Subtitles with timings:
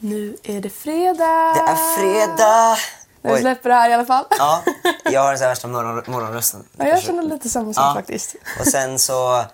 [0.00, 1.52] Nu är det fredag!
[1.54, 2.76] Det är fredag!
[3.22, 4.24] När vi släpper det här i alla fall.
[4.38, 4.62] Ja,
[5.04, 6.64] jag har den så värsta morgon, morgonrösten.
[6.76, 7.94] Ja, jag känner lite samma sak Ja.
[7.94, 8.34] faktiskt.
[8.60, 9.44] Och sen så,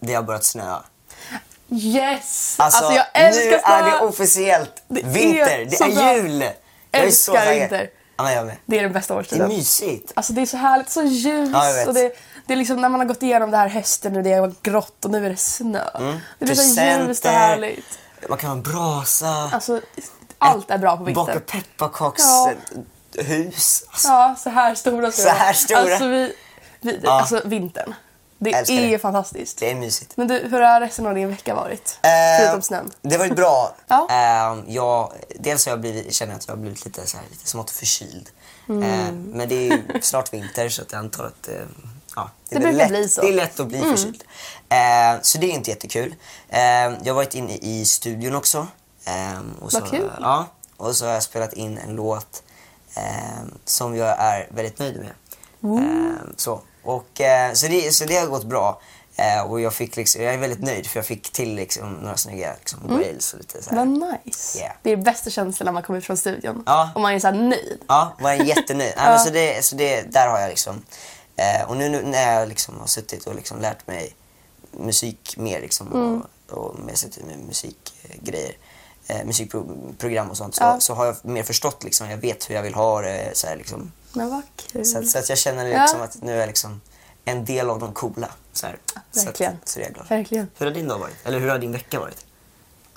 [0.00, 0.82] det har börjat snöa.
[1.70, 2.56] Yes!
[2.58, 4.06] Alltså, Alltså, jag älskar nu är det snö!
[4.06, 6.14] officiellt Det är vinter, det så är bra.
[6.14, 6.40] jul!
[6.40, 6.50] Jag
[7.02, 7.54] är så Älskar taggad.
[7.60, 7.90] vinter.
[8.16, 8.56] Ja, men jag med.
[8.66, 9.48] Det är den bästa Det är årstiden.
[9.48, 10.12] mysigt.
[10.16, 11.50] Alltså det är så härligt, så ljus.
[11.52, 12.12] Ja, och det,
[12.46, 15.04] det är liksom när man har gått igenom det här hösten och det varit grått
[15.04, 15.84] och nu är det snö.
[16.38, 16.62] Det blir så
[17.08, 17.40] ljust och Mm.
[17.42, 17.98] Härligt.
[18.28, 19.80] Man kan ha en brasa, Alltså,
[20.38, 21.62] allt är bra på baka vintern.
[21.62, 22.24] pepparkakshus.
[23.14, 25.12] Alltså, Ja, så här stora.
[25.12, 25.78] Så här stora.
[25.80, 26.34] Alltså, vi,
[26.80, 27.20] vi, Ja.
[27.20, 27.94] alltså vintern.
[28.40, 28.98] Det är det.
[28.98, 29.58] fantastiskt.
[29.58, 30.16] Det är mysigt.
[30.16, 31.98] Men du, hur har resten av din vecka varit?
[32.02, 32.10] Eh,
[32.40, 32.90] Förutom snön.
[33.02, 33.74] Det har varit bra.
[33.88, 34.06] Ja.
[34.10, 37.26] Eh, jag, dels har jag blivit, känner jag att jag har blivit lite, så här,
[37.30, 38.30] lite smått förkyld.
[38.68, 38.82] Mm.
[38.82, 41.54] Eh, men det är snart vinter så jag antar att eh,
[42.18, 43.20] ja, Det är väl brukar lätt, bli så.
[43.20, 43.36] Mm.
[43.36, 44.24] Det är lätt att bli förkyld.
[44.68, 46.14] Eh, så det är inte jättekul.
[46.48, 48.66] Eh, jag har varit inne i studion också.
[49.04, 50.10] Eh, och så, Vad kul.
[50.20, 50.46] Ja,
[50.76, 52.42] och så har jag spelat in en låt
[52.94, 53.02] eh,
[53.64, 55.12] som jag är väldigt nöjd med.
[55.78, 58.80] Eh, så och, eh, så, det, så det har gått bra.
[59.46, 62.54] Och jag, fick liksom, jag är väldigt nöjd för jag fick till liksom, några snygga
[62.58, 63.76] liksom, rails och lite så här.
[63.76, 64.58] Vad nice.
[64.58, 64.72] Yeah.
[64.82, 66.62] Det är bästa känslan när man kommer ut från studion.
[66.66, 66.90] Ja.
[66.94, 67.84] Och man är så här nöjd.
[67.88, 68.94] Ja, var jättenöjd.
[68.96, 70.82] Nej, men så det, så det, där har jag liksom...
[71.38, 74.14] Eh, och nu, nu när jag liksom har suttit och liksom lärt mig
[74.70, 76.22] musik mer liksom, Mm.
[76.50, 78.56] och, och med, med musikgrejer,
[79.06, 80.80] eh, musikprogram och sånt, så, Ja.
[80.80, 83.30] så har jag mer förstått liksom, jag vet hur jag vill ha det.
[83.34, 83.92] Så, här, liksom.
[84.12, 84.84] Men vad kul.
[84.86, 85.80] så, att, så att jag känner Ja.
[85.82, 86.80] liksom att nu är jag liksom
[87.24, 88.30] en del av de coola.
[88.52, 88.78] Så, här.
[89.12, 89.52] så, Verkligen.
[89.62, 90.08] att, så det är jag glad.
[90.08, 90.48] Verkligen.
[90.58, 91.16] Hur har din dag varit?
[91.24, 92.26] Eller hur har din vecka varit?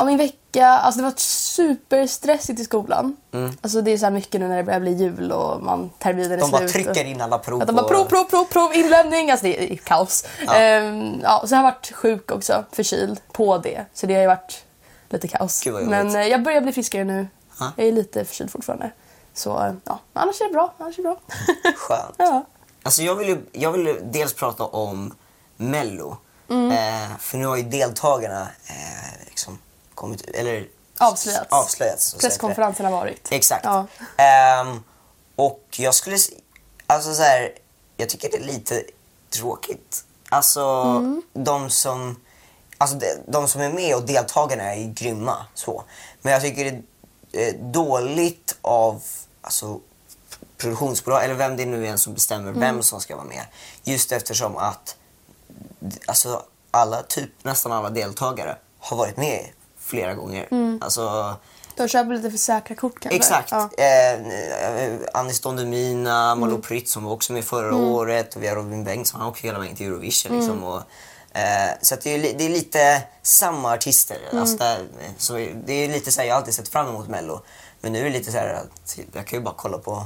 [0.01, 3.15] Ja, min vecka, alltså det var superstressigt i skolan.
[3.31, 3.51] Mm.
[3.61, 6.31] Alltså det är så här mycket nu när det börjar bli jul och man terminen
[6.31, 6.71] är De bara slut.
[6.71, 7.61] trycker in alla prov.
[7.61, 9.31] att de bara prov, prov, prov, prov, inlämning.
[9.31, 10.25] Alltså det är kaos.
[10.45, 10.53] Ja.
[10.55, 13.85] Ehm, ja, så har jag varit sjuk också, förkyld på det.
[13.93, 14.63] Så det har ju varit
[15.09, 15.65] lite kaos.
[15.65, 17.27] Men eh, jag börjar bli friskare nu.
[17.59, 17.71] Ja.
[17.75, 18.91] Jag är lite förkyld fortfarande.
[19.33, 20.73] Så eh, ja, annars är det bra.
[20.77, 21.19] Annars är det bra.
[21.75, 22.15] Skönt.
[22.17, 22.45] ja.
[22.83, 25.13] Alltså jag vill ju jag vill ju dels prata om
[25.57, 26.17] Mello.
[26.49, 26.71] Mm.
[26.71, 29.59] Eh, för nu har ju deltagarna eh, liksom
[29.95, 30.67] kommit eller
[30.99, 31.47] Avslöjats.
[31.51, 32.13] avslöjats.
[32.13, 33.27] Presskonferensen har varit.
[33.31, 33.65] Exakt.
[33.65, 33.87] Ja.
[34.17, 34.83] Ehm,
[35.35, 36.17] och jag skulle...
[36.87, 37.51] Alltså så här,
[37.97, 38.83] jag tycker det är lite
[39.29, 40.03] tråkigt.
[40.29, 41.21] Alltså Mm.
[41.33, 42.19] de som...
[42.77, 45.45] Alltså de, de som är med och deltagarna är ju grymma.
[45.53, 45.83] Så.
[46.21, 46.81] Men jag tycker
[47.31, 49.03] det är dåligt av
[49.41, 49.79] alltså,
[50.57, 52.59] produktionsbolag, eller vem det nu är som bestämmer Mm.
[52.59, 53.45] vem som ska vara med.
[53.83, 54.95] Just eftersom att
[56.05, 59.45] alltså, alla, typ nästan alla deltagare har varit med
[59.91, 60.47] flera gånger.
[60.81, 61.35] Alltså,
[61.75, 63.15] De köper lite för säkra kort kanske.
[63.17, 63.51] Exakt.
[63.51, 63.69] Ja.
[63.83, 66.61] Eh, Anis Don Demina, Malou Mm.
[66.61, 69.59] Prytz som var också med förra året och vi har Robin Bengtsson, han åker hela
[69.59, 70.35] vägen till Eurovision.
[70.37, 70.63] Liksom, Mm.
[70.63, 70.81] och,
[71.37, 74.17] eh, så det, är, det är lite samma artister.
[74.31, 74.41] Mm.
[74.41, 74.79] Alltså där,
[75.17, 75.33] så
[75.65, 77.41] det är lite så här, jag har alltid sett fram emot Mello.
[77.81, 80.05] Men nu är det lite så här att jag kan ju bara kolla på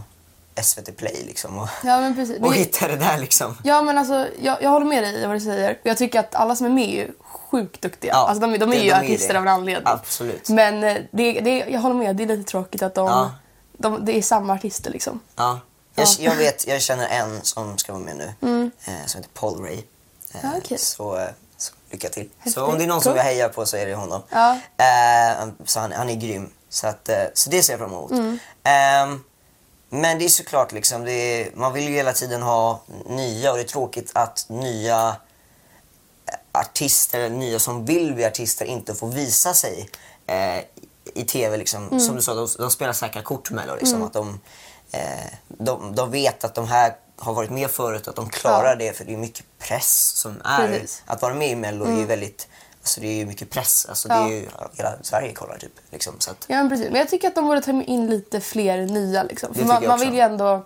[0.64, 2.40] SVT Play liksom och, Ja, men precis.
[2.42, 3.58] och Det- hitta det där liksom.
[3.64, 5.80] Ja men alltså jag, jag håller med dig i vad du säger.
[5.84, 8.12] Jag tycker att alla som är med är ju sjukt duktiga.
[8.14, 9.40] Ja, alltså de, de är det- ju de är artister det.
[9.40, 9.84] av en anledning.
[9.88, 10.50] Absolut.
[10.50, 13.32] Men eh, det, det, jag håller med, det är lite tråkigt att de, Ja.
[13.78, 15.20] de, det är samma artister liksom.
[15.36, 15.60] Ja.
[15.96, 16.12] Jag, Ja.
[16.32, 18.72] jag vet, jag känner en som ska vara med nu.
[18.86, 19.78] Eh, som heter Paul Ray.
[20.34, 20.78] Eh, Ja, okej.
[20.78, 21.28] så,
[21.58, 22.30] så lycka till.
[22.38, 22.54] Häftigt.
[22.54, 24.22] Så om det är någon som jag hejar på så är det honom.
[24.30, 24.52] Ja.
[24.78, 26.50] Eh, så han, han är grym.
[26.70, 28.12] Så, att, eh, så det ser jag fram emot.
[28.12, 28.40] Mm.
[29.96, 33.64] Men det är såklart, liksom, är, man vill ju hela tiden ha nya och det
[33.64, 35.16] är tråkigt att nya
[36.52, 39.90] artister, nya som vill bli artister, inte får visa sig
[40.28, 40.58] eh,
[41.14, 41.58] i tv.
[41.58, 41.88] Liksom.
[41.88, 42.00] Mm.
[42.00, 43.76] Som du sa, de, de spelar säkra kort med Mello.
[43.80, 44.40] Liksom, att de,
[44.92, 45.00] eh,
[45.48, 48.76] de, de vet att de här har varit med förut, att de klarar Ja.
[48.76, 48.98] det.
[48.98, 50.68] För det är mycket press som är.
[50.68, 51.04] Precis.
[51.06, 52.48] Att vara med i Mello är ju väldigt...
[52.86, 53.86] Alltså det är ju mycket press.
[53.90, 54.16] Alltså Ja.
[54.16, 54.48] det är ju,
[54.78, 55.72] hela Sverige kollar typ.
[55.92, 56.90] Liksom, så att, Ja men precis.
[56.90, 59.54] Men jag tycker att de borde ta in lite fler nya liksom.
[59.54, 60.66] För man, man vill ju ändå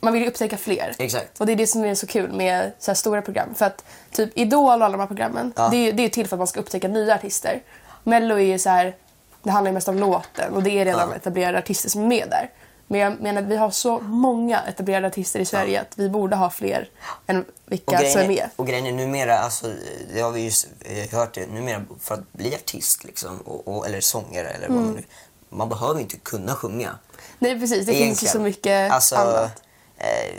[0.00, 0.94] man vill ju upptäcka fler.
[0.98, 1.40] Exakt.
[1.40, 3.54] Och det är det som är så kul med så här stora program.
[3.54, 5.68] För att typ Idol och alla de här programmen, Ja.
[5.68, 7.62] det, är, det är till för att man ska upptäcka nya artister.
[8.04, 8.96] Mello är ju så här,
[9.42, 11.16] det handlar ju mest om låten och det är redan Ja.
[11.16, 12.50] etablerade artister som är med där.
[12.92, 16.50] Men jag menar vi har så många etablerade artister i Sverige att vi borde ha
[16.50, 16.90] fler
[17.26, 18.48] än vilka som är med.
[18.56, 19.72] och grejen är numera, alltså,
[20.14, 20.50] det har vi ju
[20.80, 24.76] eh, hört det, numera för att bli artist liksom, och, och, eller sångare eller vad
[24.78, 24.84] Mm.
[24.86, 25.02] man nu,
[25.48, 26.98] man behöver inte kunna sjunga.
[27.38, 28.32] Nej precis, det finns ju Egentligen.
[28.32, 29.62] så mycket alltså, annat.
[29.98, 30.34] Eh,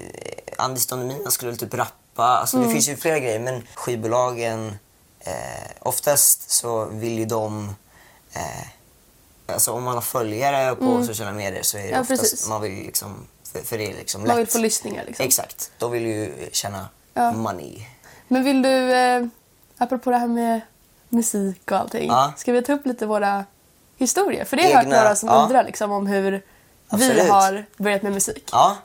[0.58, 2.24] Andis Don skulle väl typ rappa.
[2.24, 2.68] Alltså, Mm.
[2.70, 4.78] Det finns ju flera grejer men skivbolagen,
[5.20, 5.34] eh,
[5.80, 7.76] oftast så vill ju de
[8.34, 8.68] eh,
[9.48, 11.96] Alltså om man har följare på sociala medier så är det Mm.
[11.96, 12.50] Ja, oftast precis.
[12.50, 14.28] man vill liksom, för, för det är liksom lätt.
[14.28, 15.26] Man vill få lyssningar liksom.
[15.26, 17.32] Exakt, de vill ju tjäna Ja.
[17.32, 17.86] money.
[18.28, 19.26] Men vill du, eh,
[19.78, 20.62] apropå det här med
[21.10, 22.08] musik och allting.
[22.10, 22.34] Ja.
[22.38, 23.46] Ska vi ta upp lite våra
[23.98, 24.46] historia?
[24.46, 25.44] För det har jag hört några som ja.
[25.44, 26.42] undrar liksom, om hur vi
[26.88, 27.30] Absolut.
[27.30, 28.50] har börjat med musik.
[28.52, 28.78] Ja.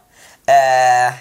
[0.47, 1.15] Eh,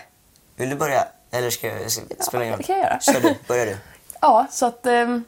[0.56, 1.07] vill du börja?
[1.31, 2.57] Eller ska jag spela roll?
[2.57, 3.00] det kan jag göra.
[3.00, 3.78] Kör du, börja du.
[4.22, 4.86] Ja, så att...
[4.86, 5.24] ehm,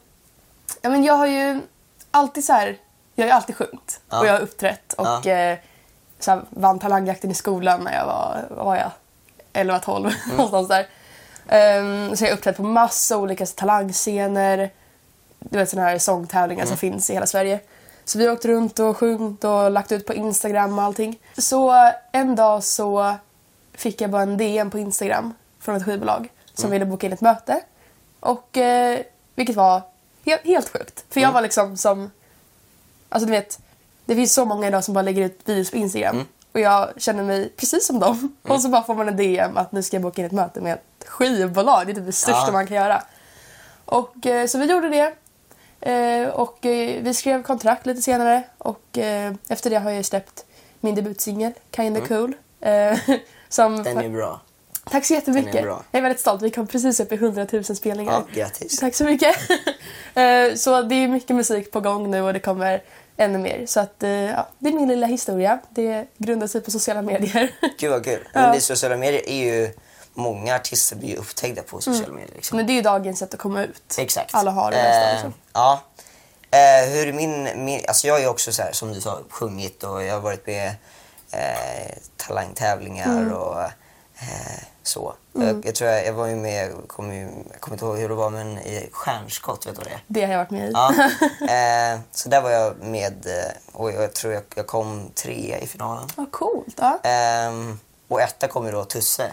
[0.82, 1.60] ja, men jag har ju
[2.10, 2.78] alltid så här...
[3.26, 4.18] Jag har alltid sjungit Ja.
[4.20, 5.30] och jag har uppträtt och Ja.
[5.32, 5.58] eh,
[6.18, 8.90] så här, vann talangjakten i skolan när jag var, var jag?
[9.52, 10.12] 11-12 Mm.
[10.36, 10.86] någonstans där.
[11.48, 14.70] Ehm, så jag har uppträtt på massa olika talangscener.
[15.38, 16.68] Du vet sådana här sångtävlingar Mm.
[16.68, 17.60] som finns i hela Sverige.
[18.04, 21.18] Så vi har åkt runt och sjungit och lagt ut på Instagram och allting.
[21.38, 23.14] Så en dag så
[23.74, 26.72] fick jag bara en DM på Instagram från ett skivbolag som Mm.
[26.72, 27.60] ville boka in ett möte.
[28.20, 28.98] Och eh,
[29.34, 29.82] vilket var
[30.26, 31.04] helt, helt sjukt.
[31.10, 31.34] För jag Mm.
[31.34, 32.10] var liksom som...
[33.10, 33.58] Alltså du vet,
[34.04, 36.14] det finns så många idag som bara lägger ut videos på Instagram.
[36.14, 36.26] Mm.
[36.52, 38.36] Och jag känner mig precis som dem.
[38.42, 40.60] Och så bara får man en DM att nu ska jag boka in ett möte
[40.60, 41.86] med ett skivbolag.
[41.86, 42.52] Det är typ det största Ja.
[42.52, 43.02] man kan göra.
[43.84, 45.14] Och eh, så vi gjorde det.
[45.90, 48.42] Eh, och eh, vi skrev kontrakt lite senare.
[48.58, 48.98] Och
[49.48, 50.44] efter det har jag släppt
[50.80, 52.34] min debutsingel, Kinda Cool.
[52.60, 52.98] Eh,
[53.48, 53.84] som Mm.
[53.84, 54.40] Den är bra.
[54.90, 55.52] Tack så jättemycket.
[55.52, 55.82] Den är bra.
[55.90, 56.42] Jag är väldigt stolt.
[56.42, 58.12] Vi kom precis upp i 100 000 spelningar.
[58.12, 58.78] Ja, grattis.
[58.78, 59.36] Tack så mycket.
[60.14, 62.82] Eh, så det är mycket musik på gång nu och det kommer
[63.16, 63.66] ännu mer.
[63.66, 65.58] Så att, eh, ja, det är min lilla historia.
[65.70, 67.50] Det grundar sig på sociala medier.
[67.78, 68.20] Gud vad kul.
[68.34, 68.40] Ja.
[68.40, 69.70] Men det är sociala medier är ju...
[70.14, 72.34] Många artister blir ju upptäckta på sociala medier.
[72.34, 72.56] Liksom.
[72.56, 73.96] Men det är ju dagens sätt att komma ut.
[73.98, 74.34] Exakt.
[74.34, 75.08] Alla har det nästan.
[75.08, 75.32] Eh, Liksom.
[75.52, 75.80] Ja.
[76.50, 77.80] Eh, hur är min, min...
[77.88, 80.68] Alltså jag ju också så här, som du sa, sjungit och jag har varit med
[81.32, 83.32] eh, talangtävlingar Mm.
[83.32, 83.56] och
[84.20, 85.14] eh, så.
[85.32, 88.08] Jag, jag tror jag, jag var ju med, kommer, ju, jag kommer inte ihåg hur
[88.08, 90.02] det var, men i Stjärnskott, vet du vad det är?
[90.06, 90.72] Det har jag varit med i.
[90.72, 90.94] Ja.
[91.54, 95.66] Eh, så där var jag med eh, och jag tror jag, jag kom trea i
[95.66, 96.08] finalen.
[96.16, 96.74] Vad coolt.
[96.76, 96.98] Ja.
[97.02, 97.78] Ehm,
[98.08, 99.32] och etta kom ju då Tusse.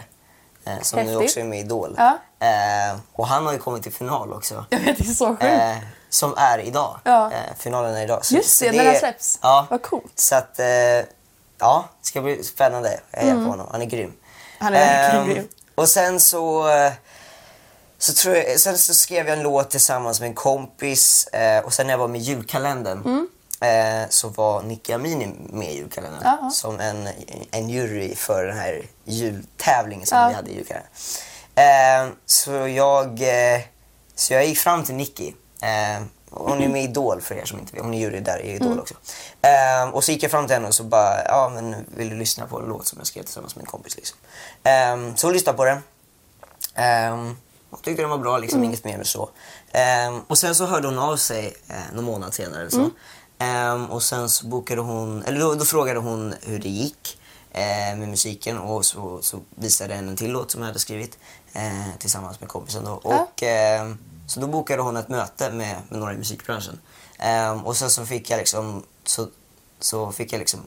[0.64, 1.24] Eh, som nu Häftigt.
[1.24, 1.94] också är med i Idol.
[1.98, 2.18] Ja.
[2.46, 4.64] Eh, och han har ju kommit till final också.
[4.70, 5.42] Jag vet, det är så sjukt.
[5.42, 5.76] Eh,
[6.08, 6.98] som är idag.
[7.04, 7.32] Ja.
[7.32, 8.24] Eh, finalen är idag.
[8.24, 9.38] Så, Just det, när den släpps.
[9.42, 9.66] Ja.
[9.70, 10.12] Vad coolt.
[10.18, 10.66] Så att, eh,
[11.58, 13.00] ja, det ska bli spännande.
[13.10, 13.66] Jag hejar på honom.
[13.70, 14.12] Han är grym.
[14.58, 15.48] Han är Ehm, grym.
[15.74, 16.70] Och sen så,
[17.98, 21.72] så, tror jag, sen så skrev jag en låt tillsammans med en kompis eh, och
[21.72, 23.28] sen när jag var med i julkalendern Mm.
[24.02, 26.50] eh, så var Nicky Amini med i julkalendern Ja.
[26.50, 27.08] som en,
[27.50, 30.28] en jury för den här jultävlingen som Ja.
[30.28, 30.90] vi hade i julkalendern.
[31.54, 33.22] Eh, så, jag,
[33.54, 33.60] eh,
[34.14, 35.32] så jag gick fram till Nicky.
[36.30, 37.82] Hon är med i Idol för er som inte vet.
[37.82, 38.78] Hon är jury där i Idol Mm.
[38.80, 38.94] också.
[39.42, 42.16] Eh, och så gick jag fram till henne och så bara, ja men vill du
[42.16, 44.18] lyssna på en låt som jag skrev tillsammans med en kompis liksom.
[44.62, 45.78] Eh, så hon lyssnade på den.
[47.12, 47.36] Um,
[47.70, 49.30] och tyckte den var bra, liksom inget mer med så.
[49.72, 52.90] Ehm, och sen så hörde hon av sig eh, någon månad senare eller så.
[53.38, 57.20] Ehm, och sen så bokade hon, eller då, då frågade hon hur det gick
[57.52, 61.18] eh, med musiken och så, så visade jag en till låt som jag hade skrivit
[61.52, 62.92] eh, tillsammans med kompisen då.
[62.92, 63.98] Och, ehm,
[64.28, 66.80] så då bokade hon ett möte med, med några i musikbranschen.
[67.18, 69.28] Ehm, och sen så fick jag liksom, så,
[69.80, 70.60] så fick jag liksom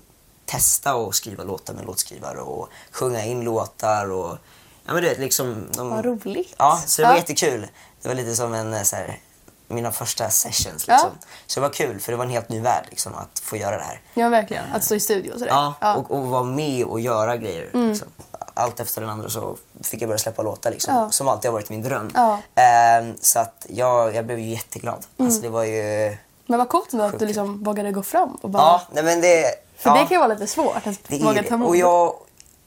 [0.46, 4.38] testa och skriva låtar med låtskrivare och sjunga in låtar och
[4.86, 5.68] Ja men du vet liksom...
[5.76, 6.56] De, Vad roligt.
[6.58, 7.18] Ja, så det var Ja.
[7.20, 7.68] jättekul.
[8.02, 9.20] Det var lite som en eh, så här,
[9.68, 10.94] mina första sessions Ja.
[10.94, 11.12] liksom.
[11.48, 13.78] Så det var kul för det var en helt ny värld liksom att få göra
[13.78, 14.02] det här.
[14.14, 14.64] Ja, verkligen.
[14.74, 15.52] Att stå i studio och sådär.
[15.52, 15.88] Ja, Ja.
[15.92, 16.02] Mm.
[16.06, 17.70] Och, och vara med och göra grejer.
[17.74, 18.08] Liksom.
[18.54, 21.12] Allt efter den andra så fick jag börja släppa låtar liksom, Ja.
[21.12, 22.12] som alltid har varit min dröm.
[22.16, 22.40] Ja.
[22.56, 25.06] Ehm, så att jag, jag blev ju jätteglad.
[25.20, 26.18] Alltså det var ju...
[26.46, 28.64] Men vad coolt ändå att du liksom vågade gå fram och bara...
[28.64, 29.46] Ja, nej men det...
[29.78, 29.94] För ja.
[29.96, 31.70] det kan ju vara lite svårt att Det våga ta emot.
[31.70, 32.16] Och jag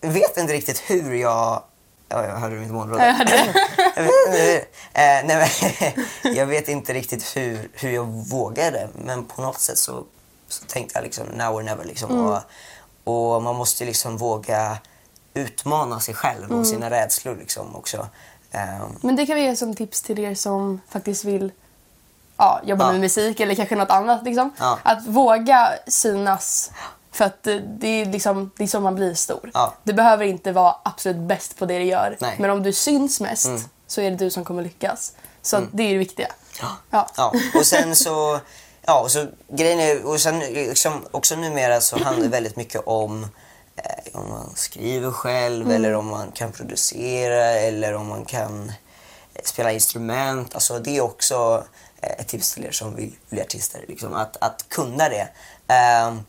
[0.01, 1.63] vet inte riktigt hur jag...
[2.09, 3.01] Ja, jag hörde mitt månråd.
[3.01, 4.57] Ja, jag hörde det.
[4.59, 5.49] eh, nej,
[6.23, 10.05] men, jag vet inte riktigt hur, hur jag vågade, men på något sätt så,
[10.49, 11.85] så tänkte jag liksom now or never.
[11.85, 12.27] Liksom, Mm.
[12.27, 12.41] och,
[13.35, 14.79] och man måste liksom våga
[15.35, 16.59] utmana sig själv Mm.
[16.59, 18.09] och sina rädslor liksom också.
[18.51, 21.53] Ehm, Men det kan vi ge som tips till er som faktiskt vill
[22.37, 22.93] ja, jobba Ja.
[22.93, 24.25] med musik eller kanske något annat.
[24.25, 24.51] Liksom.
[24.59, 24.79] Ja.
[24.83, 26.71] Att våga synas.
[27.13, 29.51] För att det är, liksom, det är så man blir stor.
[29.55, 29.75] Ja.
[29.83, 32.17] Du behöver inte vara absolut bäst på det du gör.
[32.21, 32.31] Nej.
[32.31, 32.43] Mm.
[32.43, 33.49] Men om du syns mest
[33.87, 35.13] så är det du som kommer lyckas.
[35.43, 36.29] Så att det är det viktiga.
[36.91, 37.09] Ja.
[37.17, 37.33] Ja.
[37.55, 38.41] Och sen så...
[38.87, 42.83] Ja, och så grejen är, och sen liksom, också numera så handlar det väldigt mycket
[42.87, 43.27] om
[44.13, 48.69] om man skriver själv eller om man kan producera eller om man kan
[49.35, 50.55] eh, spela instrument.
[50.55, 51.65] Alltså det är också
[52.01, 55.29] eh, ett tips till er som vill bli artister, liksom, att, att kunna det.
[55.69, 56.21] Ehm,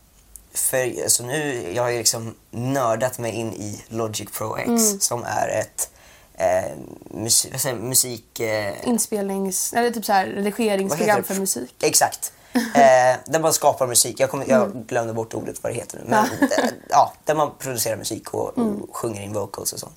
[0.52, 5.24] för alltså nu, jag har ju liksom nördat mig in i Logic Pro X som
[5.24, 5.90] är ett
[6.34, 6.72] eh,
[7.10, 9.72] musik, säger, musik eh, Inspelnings...
[9.72, 11.74] Eller typ så här redigeringsprogram för musik.
[11.80, 12.32] Exakt.
[12.74, 14.20] Eh, där man skapar musik.
[14.20, 16.04] Jag, kommer, jag glömde bort ordet vad det heter nu.
[16.06, 19.96] Men, eh, ja, där man producerar musik och, och sjunger in vocals och sånt.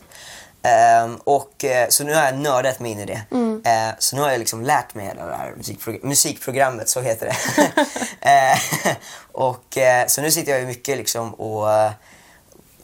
[0.63, 3.21] Ehm, och, eh, så nu har jag nördat mig in i det.
[3.31, 3.61] Mm.
[3.65, 7.25] Eh, så nu har jag liksom lärt mig hela det här musikprog- musikprogrammet, så heter
[7.25, 7.35] det.
[8.21, 8.57] Eh,
[9.31, 11.91] och, eh, så nu sitter jag ju mycket liksom och eh,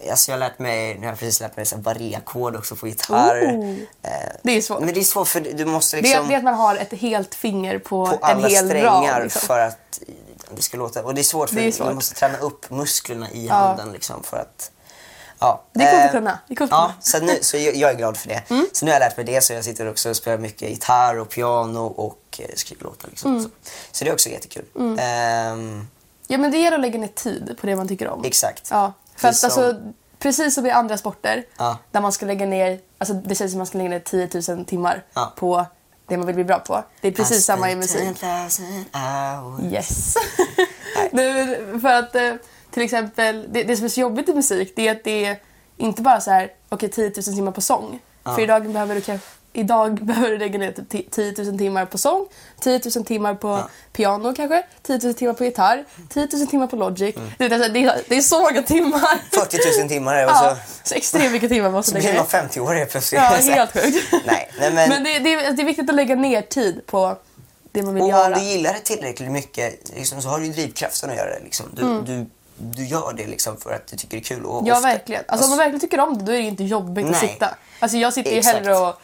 [0.10, 3.44] Alltså jag har lärt mig, nu har jag precis lärt mig varé-ackord också på gitarr.
[4.02, 4.10] Eh,
[4.44, 4.80] Det är svårt.
[4.80, 6.94] men det är svårt för du måste Det, liksom det är att man har ett
[6.94, 9.24] helt finger på, på en alla hel strängar rad.
[9.24, 9.42] Liksom.
[9.42, 10.00] för att
[10.56, 11.04] det ska låta...
[11.04, 11.86] Och det är svårt för Det är svårt.
[11.86, 14.72] man måste träna upp musklerna i handen liksom för att...
[15.40, 15.64] Ja.
[15.74, 16.40] Det är coolt att Eh, kunna.
[16.48, 18.42] Det att Ja, så, nu, så jag, jag är glad för det.
[18.50, 18.68] Mm.
[18.74, 21.20] Så nu har jag lärt mig det så jag sitter också och spelar mycket gitarr
[21.20, 23.08] och piano och eh, skriver låtar.
[23.10, 23.32] Liksom.
[23.32, 23.44] Mm.
[23.44, 23.50] Så.
[23.92, 24.66] så det är också jättekul.
[25.00, 25.88] Ehm,
[26.28, 28.26] Ja, men det gäller att lägga ner tid på det man tycker om.
[28.26, 28.68] exakt.
[28.72, 29.76] Ja, för att alltså,
[30.20, 31.78] precis som i andra sporter Ja.
[31.92, 34.66] där man ska lägga ner, alltså det sägs att man ska lägga ner 10 000
[34.66, 35.34] timmar Ja.
[35.36, 35.66] på
[36.08, 36.84] det man vill bli bra på.
[37.02, 38.20] Det är precis samma i musik.
[38.20, 39.74] 10,000 hours.
[39.74, 40.14] Yes.
[41.12, 42.34] nu, för att eh,
[42.72, 45.40] till exempel, det, det som är så jobbigt i musik det är att det är
[45.78, 48.00] inte bara så här, okej 10 000 timmar på sång.
[48.24, 51.98] För idag behöver du kanske Idag behöver du lägga ner typ 10 000 timmar på
[51.98, 52.26] sång,
[52.60, 53.60] 10 000 timmar på
[53.94, 57.16] piano kanske, 10 000 timmar på gitarr, 10 000 timmar på Logic.
[57.16, 57.30] Mm.
[57.38, 59.20] Det, är- det, är, det är så många timmar.
[59.32, 62.24] 40 000 timmar och så, Ja, så extremt mycket timmar måste så lägga blir man
[62.24, 62.30] ner.
[62.30, 63.22] 50 år helt plötsligt.
[63.22, 64.14] Ja, Så- helt sjukt.
[64.26, 67.18] Nej, nej, men- men det, det, är, det är viktigt att lägga ner tid på
[67.72, 68.26] det man vill Och göra.
[68.36, 71.44] om du gillar det tillräckligt mycket liksom, så har du drivkraften att göra det.
[71.44, 71.66] Liksom.
[71.74, 72.26] Du, du,
[72.58, 74.46] du gör det liksom för att du tycker det är kul.
[74.46, 74.68] Och Mm.
[74.68, 75.24] Ja, ofta- verkligen.
[75.28, 77.20] Alltså, om man verkligen tycker om det, då är det inte jobbigt att Nej.
[77.30, 77.56] sitta.
[77.80, 79.02] Alltså, jag sitter ju hellre och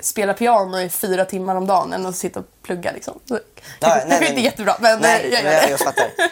[0.00, 2.92] spelar piano i fyra timmar om dagen än att sitta och plugga.
[2.92, 3.18] Liksom.
[3.24, 3.38] Så,
[3.80, 5.70] Ja, nej, inte men- jättebra, men nej, eh, jag gör det.
[5.70, 6.06] jag, fattar.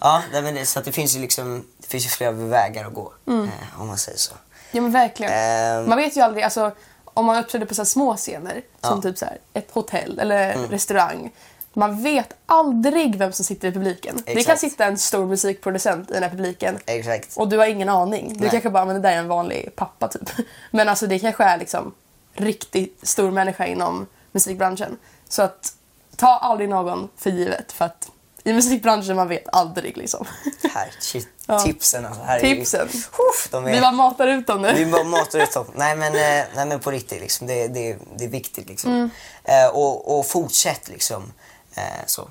[0.00, 2.94] Ja, nej, men det, så det finns ju liksom det finns ju flera vägar att
[2.94, 3.12] gå.
[3.28, 3.44] Mm.
[3.44, 4.32] Eh, om man säger så.
[4.72, 5.32] Ja, men verkligen.
[5.32, 5.88] Ehm.
[5.88, 6.72] Man vet ju aldrig, alltså,
[7.04, 8.88] om man uppträder på så små scener, som Ja.
[8.88, 9.02] Mm.
[9.02, 11.30] typ så här, ett hotell eller restaurang.
[11.72, 14.16] Man vet aldrig vem som sitter i publiken.
[14.16, 14.60] Det kan Exakt.
[14.60, 17.36] sitta en stor musikproducent i den här publiken Exakt.
[17.36, 18.32] Och du har ingen aning.
[18.34, 18.50] Du Nej.
[18.50, 20.22] kanske bara, men det där är en vanlig pappa typ.
[20.70, 21.94] Men alltså det kanske är liksom
[22.36, 24.98] riktigt stor människa inom musikbranschen.
[25.28, 25.72] Så att
[26.16, 28.10] ta aldrig någon för givet för att
[28.44, 30.26] i musikbranschen man vet aldrig liksom.
[30.74, 31.28] Här, shit,
[31.64, 32.22] tipsen alltså.
[32.22, 32.88] Här Tipsen.
[32.88, 34.74] Är, de är, Vi bara matar ut dem nu.
[34.74, 35.66] Vi bara matar ut dem.
[35.74, 37.46] Nej men, eh, nej men på riktigt, liksom.
[37.46, 38.68] det, det, det är viktigt.
[38.68, 38.90] Liksom.
[38.92, 39.10] Mm.
[39.44, 41.32] Eh, och, och fortsätt liksom.
[41.74, 42.28] Eh, så.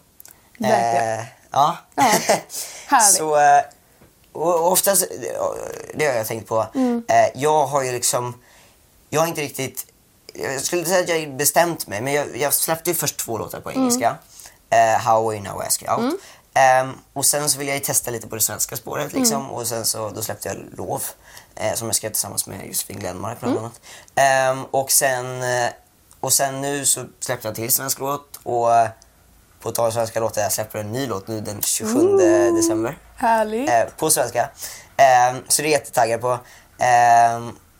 [0.58, 1.20] Verkligen.
[1.20, 1.78] Eh, ja.
[1.96, 2.04] Ja.
[2.88, 3.18] Härligt.
[3.18, 3.62] så, eh,
[4.32, 5.06] och oftast,
[5.94, 6.68] det har jag tänkt på.
[6.76, 7.04] Mm.
[7.08, 8.42] Eh, jag har ju liksom,
[9.10, 9.86] jag har inte riktigt,
[10.38, 13.38] jag skulle inte säga att jag bestämt mig, men jag, jag släppte ju först två
[13.38, 13.82] låtar på Mm.
[13.82, 14.16] engelska.
[14.70, 16.20] Eh, How We Now Ask You Out.
[16.54, 19.38] Ehm, och sen så vill jag ju testa lite på det svenska spåret liksom.
[19.42, 19.52] Mm.
[19.52, 21.04] Och sen så då släppte jag Lov.
[21.56, 23.54] Eh, som jag skrev tillsammans med Josefin Glenmark Mm.
[23.54, 23.82] bland annat.
[24.16, 25.70] Ehm, och, sen, eh,
[26.20, 28.40] och sen nu så släppte jag till svensk låt.
[28.44, 28.68] Och
[29.60, 32.18] på tal om svenska låtar, jag släpper en ny låt nu den 27
[32.56, 32.98] december.
[33.16, 33.98] Härligt.
[33.98, 34.50] På svenska.
[34.98, 36.38] Ehm, så det är jag jättetaggad på.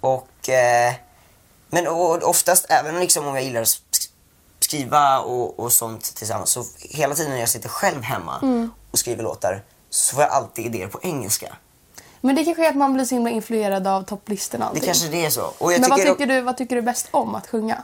[0.02, 0.50] Och,
[1.84, 4.10] men och, oftast, även liksom om jag gillar att sk-
[4.60, 8.72] skriva och, och sånt tillsammans, så hela tiden när jag sitter själv hemma Mm.
[8.92, 11.56] och skriver låtar så får jag alltid idéer på engelska.
[12.22, 15.26] Men det kanske är att man blir så himla influerad av topplistorna Det kanske det
[15.26, 15.54] är så.
[15.60, 17.84] Men vad tycker tycker, du, vad tycker du bäst om att sjunga?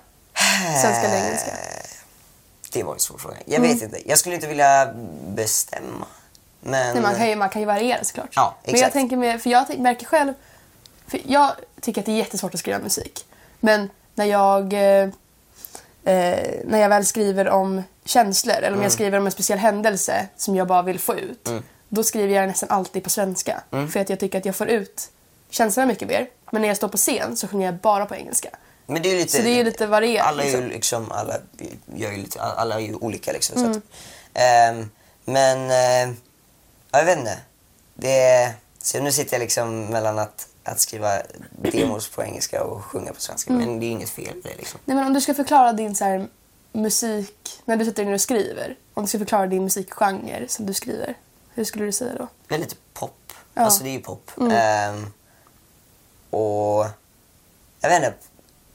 [0.82, 1.52] Svenska eller engelska?
[2.74, 3.36] Det var en svår fråga.
[3.46, 4.10] Jag vet inte.
[4.10, 4.94] Jag skulle inte vilja
[5.28, 6.06] bestämma.
[6.60, 6.94] Men...
[6.94, 8.30] Nej, man, kan ju, man kan ju variera såklart.
[8.32, 8.94] Ja, Men jag exakt.
[8.94, 10.34] tänker med, för jag märker själv,
[11.08, 13.26] för jag tycker att det är jättesvårt att skriva musik.
[13.62, 15.10] Men när jag, eh,
[16.04, 18.84] eh, när jag väl skriver om känslor eller om Mm.
[18.84, 21.50] jag skriver om en speciell händelse som jag bara vill få ut.
[21.90, 23.62] Då skriver jag nästan alltid på svenska.
[23.72, 23.90] Mm.
[23.92, 25.10] För att jag tycker att jag får ut
[25.50, 26.28] känslorna mycket mer.
[26.52, 28.50] Men när jag står på scen så sjunger jag bara på engelska.
[28.86, 29.38] Men det är lite...
[29.38, 30.68] Så det är lite varierat, Alla liksom.
[30.68, 31.34] liksom, alla
[31.96, 33.56] gör ju lite, alla är ju olika liksom.
[33.58, 33.78] Så Mm.
[33.78, 33.84] att,
[34.34, 34.90] ehm,
[35.26, 35.70] men,
[36.92, 37.38] ja, jag vet inte.
[37.94, 38.52] Det är,
[38.82, 43.22] så nu sitter jag liksom mellan att, att skriva demos på engelska och sjunga på
[43.22, 43.54] svenska.
[43.54, 43.66] Mm.
[43.66, 44.80] Men det är inget fel i det liksom.
[44.86, 46.28] Nej, men om du ska förklara din så här,
[46.72, 48.76] musik, när du sitter ner och skriver.
[48.94, 51.18] Om du ska förklara din musikgenre som du skriver.
[51.54, 52.28] Hur skulle du säga då?
[52.48, 53.14] Det är lite pop.
[53.28, 53.34] Ja.
[53.56, 53.66] Mm.
[53.66, 54.32] Alltså det är ju pop.
[54.52, 55.12] Ehm,
[56.30, 56.86] och
[57.82, 58.14] jag vet inte.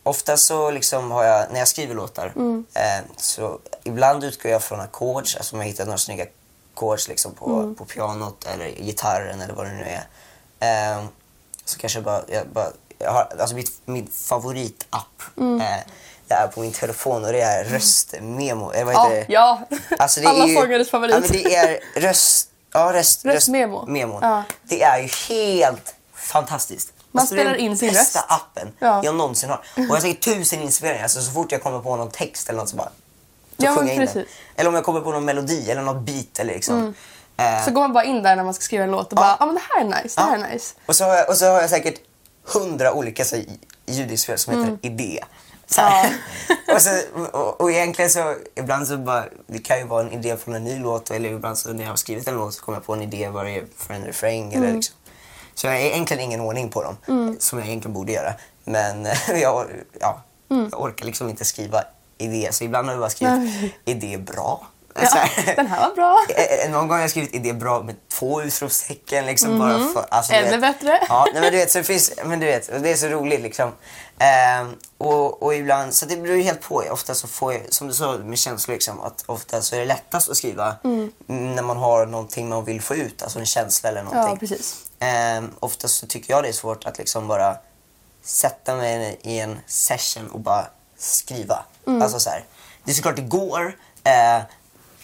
[0.03, 2.65] Ofta så liksom har jag, när jag skriver låtar, Mm.
[2.75, 6.27] eh, så ibland utgår jag från ackords, alltså om jag hittar några snygga
[6.75, 7.75] ackords liksom på, Mm.
[7.75, 10.07] på pianot eller gitarren eller vad det nu är.
[10.61, 11.07] Ehm,
[11.67, 12.69] så kanske jag bara, jag bara
[12.99, 15.61] jag har, alltså mitt, min favoritapp Mm.
[15.61, 15.67] eh,
[16.29, 18.73] det är på min telefon och det är röstmemo.
[18.73, 19.33] Eh, vad Ja, heter det?
[19.33, 19.61] ja.
[19.99, 21.15] Alltså det är Alla ju- sångares favorit.
[21.15, 22.51] Ja, men det är röst...
[22.73, 23.79] Ja, röst, Röstmemo.
[23.79, 24.19] röstmemon.
[24.23, 24.43] Ja.
[24.63, 26.93] Det är ju helt fantastiskt.
[27.13, 28.27] Man Alltså, det är spelar den in sin bästa röst.
[28.31, 29.01] appen Ja.
[29.05, 29.57] jag någonsin har.
[29.57, 31.03] Och jag har säkert tusen inspelningar.
[31.03, 32.89] Alltså, så fort jag kommer på någon text eller något så bara...
[33.59, 34.25] Så Ja, sjunger jag in den.
[34.57, 36.87] Eller om jag kommer på någon melodi eller något beat eller liksom.
[36.87, 36.91] Eh,
[37.65, 39.37] Så går man bara in där när man ska skriva en låt och bara, ja
[39.41, 40.45] ah, men det här är nice, det här Ja.
[40.47, 40.75] är nice.
[40.87, 42.01] och, så har jag, och så har jag säkert
[42.45, 43.37] hundra olika så,
[43.87, 45.21] ljudinspelare som heter idé.
[45.67, 46.17] Så här.
[46.75, 46.91] och, så,
[47.33, 50.65] och, och egentligen så, ibland så bara, det kan ju vara en idé från en
[50.65, 52.93] ny låt eller ibland så när jag har skrivit en låt så kommer jag på
[52.95, 54.97] en idé vad det är för en refräng eller liksom.
[55.55, 56.97] Så jag har egentligen ingen ordning på dem,
[57.39, 58.35] som jag egentligen borde göra.
[58.65, 59.05] Men
[59.41, 59.67] jag,
[60.01, 61.83] ja, jag orkar liksom inte skriva
[62.19, 64.67] idé, så ibland har jag bara skrivit idé bra.
[64.99, 65.57] Så Ja, här.
[65.57, 66.25] den här var bra.
[66.37, 69.27] Eh, Någon gång har jag skrivit idé bra med två utropstecken.
[69.27, 70.61] Liksom, bara för, alltså, Ännu vet.
[70.61, 71.01] bättre.
[71.09, 73.73] Ja, men du vet, så det finns, men du vet, det är så roligt liksom.
[74.19, 76.83] Ehm, och, och ibland, så det beror ju helt på.
[76.91, 79.87] Ofta så får jag, som du sa med känslor, liksom, att ofta så är det
[79.87, 83.89] lättast att skriva mm, när man har någonting man vill få ut, alltså en känsla
[83.89, 84.31] eller någonting.
[84.31, 84.77] Ja, precis.
[85.39, 87.57] Um, oftast så tycker jag det är svårt att liksom bara
[88.25, 90.67] sätta mig i en session och bara
[90.99, 91.65] skriva.
[91.87, 92.03] Mm.
[92.03, 92.45] Alltså så här,
[92.85, 94.43] det är såklart det går, eh,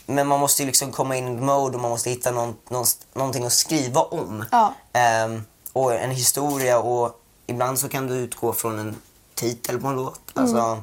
[0.06, 2.84] men man måste ju liksom komma in i mode och man måste hitta någon, någon,
[3.14, 4.44] någonting att skriva om.
[4.50, 4.74] Ja.
[4.92, 8.96] Ehm, och en historia och ibland så kan du utgå från en
[9.34, 10.20] titel på en låt.
[10.34, 10.82] Alltså,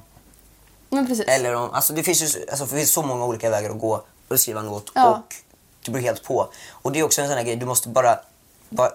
[0.90, 1.26] Men precis.
[1.28, 4.04] eller om, alltså det, finns ju, alltså det finns så många olika vägar att gå
[4.28, 5.10] och skriva en låt Ja.
[5.10, 5.36] och
[5.86, 6.50] det beror helt på.
[6.72, 8.20] Och det är också en sån här grej, du måste bara,
[8.70, 8.90] bara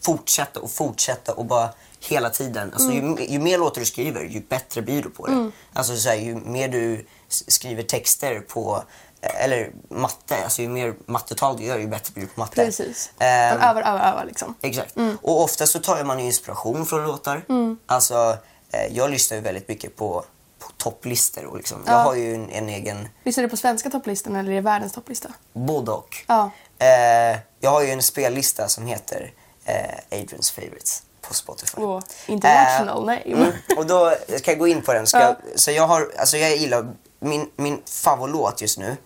[0.00, 1.68] fortsätta och fortsätta och bara
[2.00, 2.72] hela tiden.
[2.72, 3.16] Alltså, Mm.
[3.18, 5.50] ju, ju mer låtar du skriver, ju bättre blir du på det.
[5.72, 8.82] Alltså så här, ju mer du skriver texter på,
[9.20, 12.64] eller matte, alltså ju mer mattetal du gör, ju bättre blir du på matte.
[12.64, 13.10] Precis.
[13.18, 14.54] Ehm, Man övar, övar, övar liksom.
[14.62, 14.94] Exakt.
[15.22, 17.42] Och ofta så tar man ju inspiration från låtar.
[17.86, 18.36] Alltså,
[18.70, 20.24] eh, jag lyssnar ju väldigt mycket på,
[20.58, 21.44] på topplistor.
[21.44, 21.82] Och liksom.
[21.86, 21.98] Jag Ja.
[21.98, 25.28] har ju en, en egen, Lyssnar du på svenska topplistan eller är det världens topplista?
[25.52, 26.16] både och.
[26.26, 26.50] Ja.
[26.78, 29.32] Eh, jag har ju en spellista som heter
[29.64, 31.76] eh, Adrians Favorites på Spotify.
[31.82, 33.22] Åh, international name.
[33.26, 35.06] Mm, och då ska jag gå in på den.
[35.06, 35.24] Ska Ja.
[35.50, 36.86] jag, så jag har, alltså jag gillar,
[37.20, 38.96] min, min favoritlåt just nu,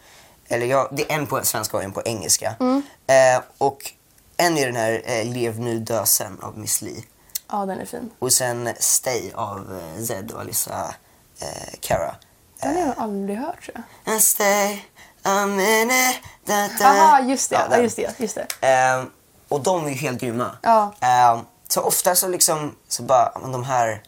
[0.48, 2.54] eller jag, det är en på svenska och en på engelska.
[2.60, 2.82] Mm.
[3.06, 3.92] Eh, och
[4.36, 7.04] en är den här eh, Lev nu dö sen av Miss Li.
[7.50, 8.10] Ja, den är fin.
[8.18, 9.58] Och sen Stay av
[9.98, 10.94] eh, Zed och Alissa
[11.40, 12.14] eh, Cara.
[12.60, 14.12] Den har jag aldrig hört tror jag.
[14.12, 14.84] And stay
[15.22, 16.14] a minute.
[16.44, 16.68] Da, da.
[16.80, 17.66] Jaha, just det.
[17.70, 18.20] Ja, just det.
[18.20, 18.66] Just det.
[18.66, 19.10] Ehm,
[19.48, 20.56] och de är ju helt grymma.
[20.62, 21.44] Ja.
[21.68, 24.02] Så ofta så liksom, så bara, de här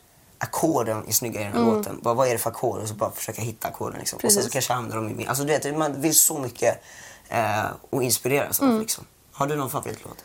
[0.44, 2.00] ackorden är snygga i den här låten.
[2.02, 2.78] Bara, vad är det för ackord?
[2.80, 4.16] Och så bara försöka hitta ackorden liksom.
[4.16, 4.50] Och sen så Mm.
[4.50, 5.28] Kanske använda dem i min...
[5.28, 6.83] Alltså du vet, man vill så mycket
[7.28, 8.74] eh, och inspireras Mm.
[8.74, 9.04] av liksom.
[9.33, 10.24] Har du någon favoritlåt?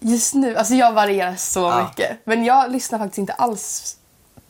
[0.00, 1.84] Just nu, alltså jag varierar så Ja.
[1.88, 2.16] mycket.
[2.24, 3.96] Men jag lyssnar faktiskt inte alls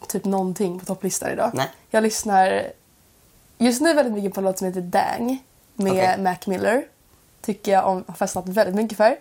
[0.09, 1.51] typ någonting på topplistan idag.
[1.55, 1.71] Nej.
[1.91, 2.67] Jag lyssnar
[3.59, 5.43] just nu väldigt mycket på en låt som heter Dang
[5.75, 6.19] med Okej.
[6.19, 6.85] Mac Miller.
[7.43, 9.17] Tycker jag om, har fastnat väldigt mycket för.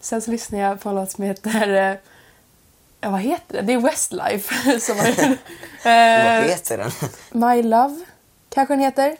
[0.00, 1.96] Sen så lyssnar jag på en låt som heter, eh,
[3.04, 3.62] ja vad heter det?
[3.62, 5.06] Det är Westlife som har
[5.84, 6.90] Vad eh, heter den?
[7.30, 8.04] My Love
[8.50, 9.16] kanske den heter.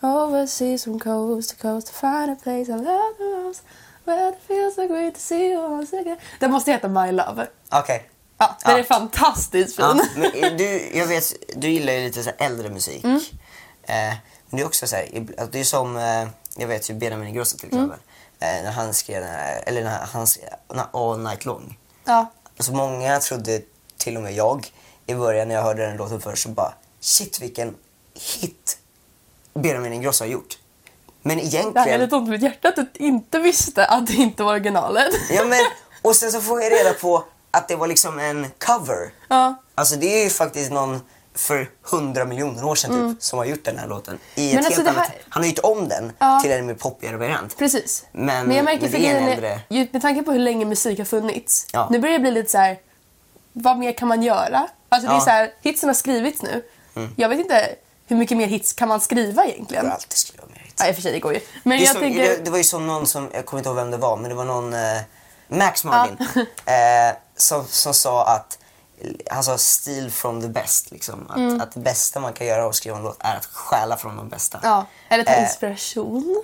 [0.00, 3.62] Overseas from coast to coast to find a place I love the most
[4.04, 6.16] Where it feels so great to see you once again.
[6.40, 7.46] Den måste heta My Love.
[7.70, 8.08] Okej.
[8.38, 8.78] Ja, den Ja.
[8.78, 9.84] är fantastiskt fin.
[9.84, 9.94] Ja,
[10.40, 13.04] men du, jag vet, du gillar ju lite så äldre musik.
[13.04, 13.16] Mm.
[13.82, 14.14] Eh,
[14.48, 17.28] men det är också så här, att det är som, eh, jag vet ju Benjamin
[17.28, 17.84] Ingrosso till Mm.
[17.84, 18.00] exempel.
[18.40, 20.48] Eh, när han skrev den här, eller när han skrev
[20.92, 21.78] All Night Long.
[22.04, 23.60] Ja, Alltså många trodde,
[23.96, 24.72] till och med jag,
[25.06, 27.74] i början när jag hörde den låten först så bara shit vilken
[28.14, 28.78] hit
[29.54, 30.58] Benjamin Ingrosso har gjort.
[31.22, 32.00] Men det här är egentligen...
[32.00, 35.14] lite ont i mitt hjärta att du inte visste att det inte var originalet.
[35.30, 35.60] Ja, men,
[36.02, 39.12] och sen så får jag reda på att det var liksom en cover.
[39.28, 39.54] Ja.
[39.74, 41.00] Alltså det är ju faktiskt någon
[41.34, 44.18] för hundra miljoner år sedan typ, som har gjort den här låten.
[44.34, 46.40] I Men ett alltså helt det annat, här- Han har gjort om den Ja.
[46.42, 47.58] till en mer poppigare variant.
[47.58, 48.04] Precis.
[48.12, 51.04] Men- jag märker men det är en äldre- med tanke på hur länge musik har
[51.04, 51.66] funnits.
[51.72, 51.88] Ja.
[51.90, 52.78] Nu börjar det bli lite så här.
[53.52, 54.68] vad mer kan man göra?
[54.88, 56.62] Alltså det är så här, hitsen har skrivits nu.
[57.16, 57.68] Jag vet inte
[58.06, 59.84] hur mycket mer hits kan man skriva Jag egentligen?
[59.84, 60.74] får alltid skriva mer hits.
[60.78, 61.40] Ja, i och för sig, det går ju.
[61.62, 62.20] Men Det, jag så, tänker...
[62.20, 64.28] det, det var ju som någon som, jag kommer inte ihåg vem det var, men
[64.28, 65.00] det var någon, eh,
[65.48, 66.16] Max Martin,
[66.66, 68.58] eh, som, som sa att
[69.42, 70.90] sa steal from the best.
[70.90, 71.26] Liksom.
[71.30, 71.60] Att, Mm.
[71.60, 74.28] att det bästa man kan göra och skriva en låt är att stjäla från de
[74.28, 74.60] bästa.
[74.62, 76.42] Ja, eller ta Eh, inspiration.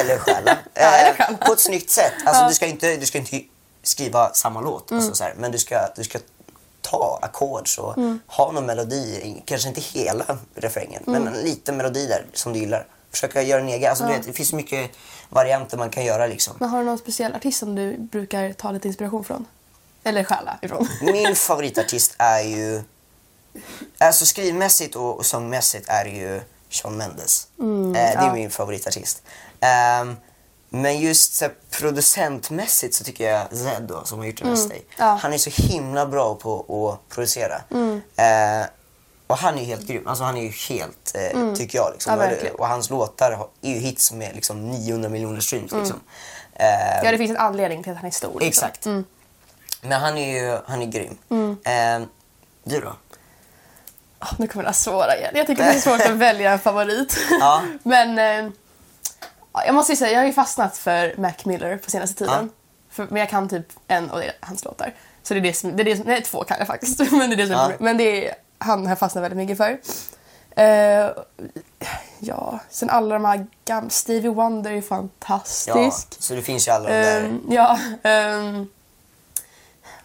[0.00, 0.58] Eller stjäla.
[0.74, 1.46] Ja, eller Eh.
[1.46, 2.12] På ett snyggt sätt.
[2.26, 2.48] Alltså, Ja.
[2.48, 3.40] du, ska inte, du ska inte
[3.82, 5.00] skriva samma låt, Mm.
[5.02, 6.18] alltså, så här, men du ska, du ska
[6.80, 8.20] ta ackord och Mm.
[8.26, 11.22] ha någon melodi, kanske inte hela refrängen, Mm.
[11.24, 12.86] men en liten melodi där som du gillar.
[13.10, 13.90] Försöka göra en egen.
[13.90, 14.90] Alltså, du vet, det finns mycket
[15.28, 16.26] varianter man kan göra.
[16.26, 16.54] Liksom.
[16.58, 19.46] Men har du någon speciell artist som du brukar ta lite inspiration från?
[20.04, 20.88] Eller stjäla ifrån?
[21.02, 22.82] Min favoritartist är ju...
[23.98, 26.40] Alltså skrivmässigt och, och sångmässigt är ju
[26.70, 27.46] Shawn Mendes.
[27.60, 28.32] eh, det är ja.
[28.34, 29.22] min favoritartist.
[29.60, 30.16] Ehm,
[30.68, 34.80] men just så här, producentmässigt så tycker jag Zed då, som har gjort här Stay.
[34.98, 35.18] ja.
[35.22, 37.62] Han är så himla bra på att producera.
[38.16, 38.66] Eh,
[39.26, 40.06] och han är ju helt grym.
[40.06, 41.90] Alltså han är ju helt, eh, tycker jag.
[41.92, 42.18] Liksom.
[42.20, 45.72] Ja, och hans låtar är ju hits med liksom 900 miljoner streams.
[45.72, 46.00] Liksom.
[46.54, 48.40] Eh, Ja, det finns en anledning till att han är stor.
[48.40, 48.68] liksom.
[48.68, 48.86] Exakt.
[49.84, 51.18] Men han är ju han är grym.
[51.30, 51.56] Mm.
[52.02, 52.08] Eh,
[52.64, 52.96] du då?
[54.20, 55.32] Åh, nu kommer det här svåra igen.
[55.34, 57.18] Jag tycker det är svårt att välja en favorit.
[57.40, 57.62] Ja.
[57.82, 58.52] Men eh,
[59.52, 62.50] ja, jag måste ju säga, jag har ju fastnat för Mac Miller på senaste tiden.
[62.90, 64.94] För, men jag kan typ en och det är hans låtar.
[65.22, 66.98] Så det är det som, det är det som, nej två kan jag faktiskt.
[67.12, 67.70] Men det är det som, Ja.
[67.78, 69.78] men det är, han har fastnat väldigt mycket för.
[70.56, 71.10] Eh,
[72.18, 76.16] ja, sen alla de här gamla, Stevie Wonder är ju Ja, fantastisk.
[76.22, 77.20] så det finns ju alla de där.
[77.24, 78.68] Ehm, ja, um,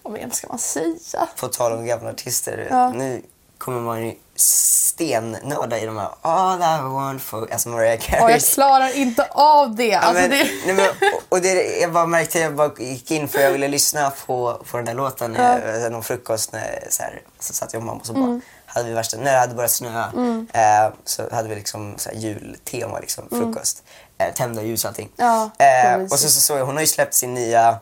[0.03, 1.27] vad mer ska man säga?
[1.39, 2.67] På tal om gamla artister.
[2.69, 2.89] Ja.
[2.89, 3.21] Nu
[3.57, 7.51] kommer man ju stennörda i de här All I want for...
[7.53, 8.31] Alltså Mariah Och Carey.
[8.31, 9.85] jag klarar inte av det.
[9.85, 10.47] Ja, Alltså, men, det...
[10.65, 14.11] nej, men, och- det, jag bara märkte, jag bara gick in för jag ville lyssna
[14.25, 15.59] på, på den där låten Ja.
[15.59, 15.89] ja.
[15.89, 16.51] någon frukost.
[16.51, 18.41] När, så, här, så satt jag och mamma och så bara, Mm.
[18.65, 20.11] hade vi värsta, när det hade börjat snöa
[20.53, 23.83] eh, så hade vi liksom så här, jultema, liksom, frukost.
[24.17, 25.09] Eh, tända ljus och allting.
[25.17, 25.49] Mm.
[25.57, 27.77] Ja, eh, och så, så såg jag, hon har ju släppt sin nya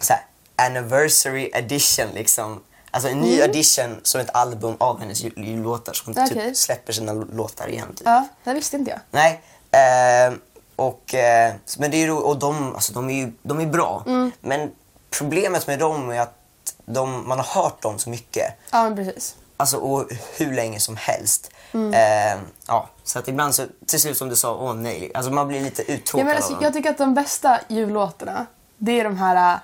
[0.00, 0.25] så här,
[0.56, 2.62] anniversary edition liksom.
[2.90, 5.96] Alltså en ny edition som ett album av hennes jul- jullåtar.
[6.06, 6.24] Mm.
[6.24, 6.44] Okej.
[6.46, 7.88] typ släpper sina låtar igen.
[7.96, 8.02] Typ.
[8.06, 9.00] Ja, det visste inte jag.
[9.10, 9.42] Nej.
[9.70, 10.34] Eh,
[10.76, 14.02] och, eh, men det är ju, och de, alltså, de är ju de är bra.
[14.06, 14.32] Mm.
[14.40, 14.70] Men
[15.18, 16.34] problemet med dem är att
[16.86, 18.54] de, man har hört dem så mycket.
[18.70, 19.36] Ja, men precis.
[19.56, 21.50] Alltså, och hur länge som helst.
[21.72, 21.94] Mm.
[21.94, 25.10] Eh, ja, så att ibland så, till slut som du sa, åh nej.
[25.14, 26.62] Alltså man blir lite Ja, uttråkad men av alltså, dem.
[26.62, 28.46] jag tycker att de bästa jullåtarna,
[28.78, 29.58] det är de här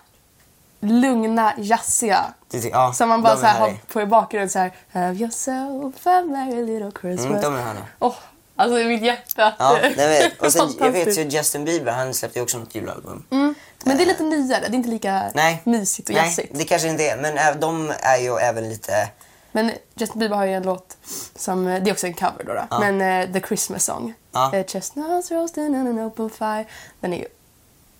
[0.83, 2.35] lugna, jazziga.
[2.73, 6.07] Ja, Som man bara så är här, har på i bakgrunden så här Have yourself
[6.07, 7.27] a merry little Christmas.
[7.27, 7.85] Mm, de är härliga.
[7.99, 8.14] Åh,
[8.57, 9.55] alltså i mitt hjärta.
[9.59, 12.75] Ja, nej, men, och sen, jag vet ju Justin Bieber, han släppte ju också något
[12.75, 13.25] julalbum.
[13.31, 13.55] Mm.
[13.85, 15.62] Men det är lite nyare, det är inte lika Nej.
[15.64, 16.59] mysigt och Nej, jazzigt.
[16.59, 17.16] det kanske inte är.
[17.16, 19.09] Men äh, de är ju även lite...
[19.53, 20.97] Men Justin Bieber har ju en låt
[21.37, 22.81] som, eh, det är också en cover då, då.
[22.81, 24.14] men eh, The Christmas Song.
[24.33, 24.55] Ja.
[24.55, 26.64] Eh, Chestnuts roasting on an open fire.
[27.01, 27.25] Den är ju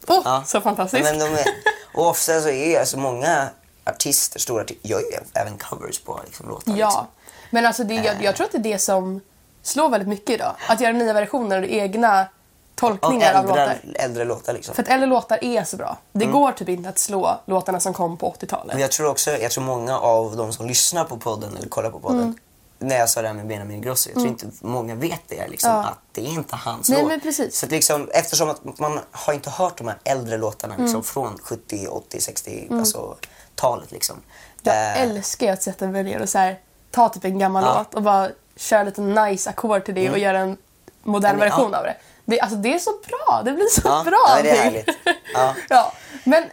[0.09, 0.43] oh, Ja.
[0.47, 1.03] så fantastisk.
[1.05, 1.45] Men de är,
[1.95, 3.49] och ofta så är alltså många
[3.85, 6.73] artister, stora artister, gör ju även covers på liksom, låtar.
[6.77, 7.07] Ja, Liksom.
[7.51, 9.21] men alltså det, jag, jag tror att det är det som
[9.63, 10.55] slår väldigt mycket idag.
[10.69, 12.27] Att göra nya versioner och egna Av
[12.75, 13.79] tolkningar av, äldre, låtar.
[13.95, 14.53] äldre låtar.
[14.53, 14.75] Liksom.
[14.75, 15.97] För att äldre låtar är så bra.
[16.13, 18.67] Det går typ inte att slå låtarna som kom på 80-talet.
[18.67, 21.91] Men jag tror också, jag tror många av de som lyssnar på podden eller kollar
[21.91, 22.37] på podden, Mm.
[22.83, 25.71] När jag sa det här med Benjamin Ingrosso, jag tror inte många vet det liksom,
[25.71, 25.77] Ja.
[25.85, 27.09] att det är inte hans Nej, låt.
[27.09, 27.59] men precis.
[27.59, 31.03] Så liksom, eftersom att man har inte hört de här äldre låtarna liksom, Mm.
[31.05, 33.17] från 70, 80, 60, alltså
[33.55, 34.17] talet liksom.
[34.63, 36.59] Jag Eh, älskar att sätta mig ner och så här,
[36.91, 37.71] ta typ en gammal Ja.
[37.71, 37.79] Mm.
[37.85, 40.57] låt och bara köra lite nice ackord till det och göra en
[41.03, 41.97] modern version av det.
[42.25, 42.41] det.
[42.41, 44.89] Alltså det är så bra, det blir så Ja, bra ja, det är härligt.
[45.35, 45.55] Ja.
[45.69, 45.93] ja.
[46.25, 46.45] Men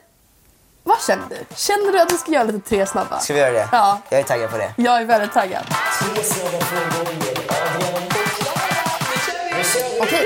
[0.89, 1.55] vad känner du?
[1.55, 3.19] Känner du att du ska göra lite tre snabba?
[3.19, 3.69] Ska vi göra det?
[3.71, 3.99] Ja.
[4.09, 4.73] Jag är taggad på det.
[4.77, 5.63] Jag är väldigt taggad.
[10.01, 10.25] Okej,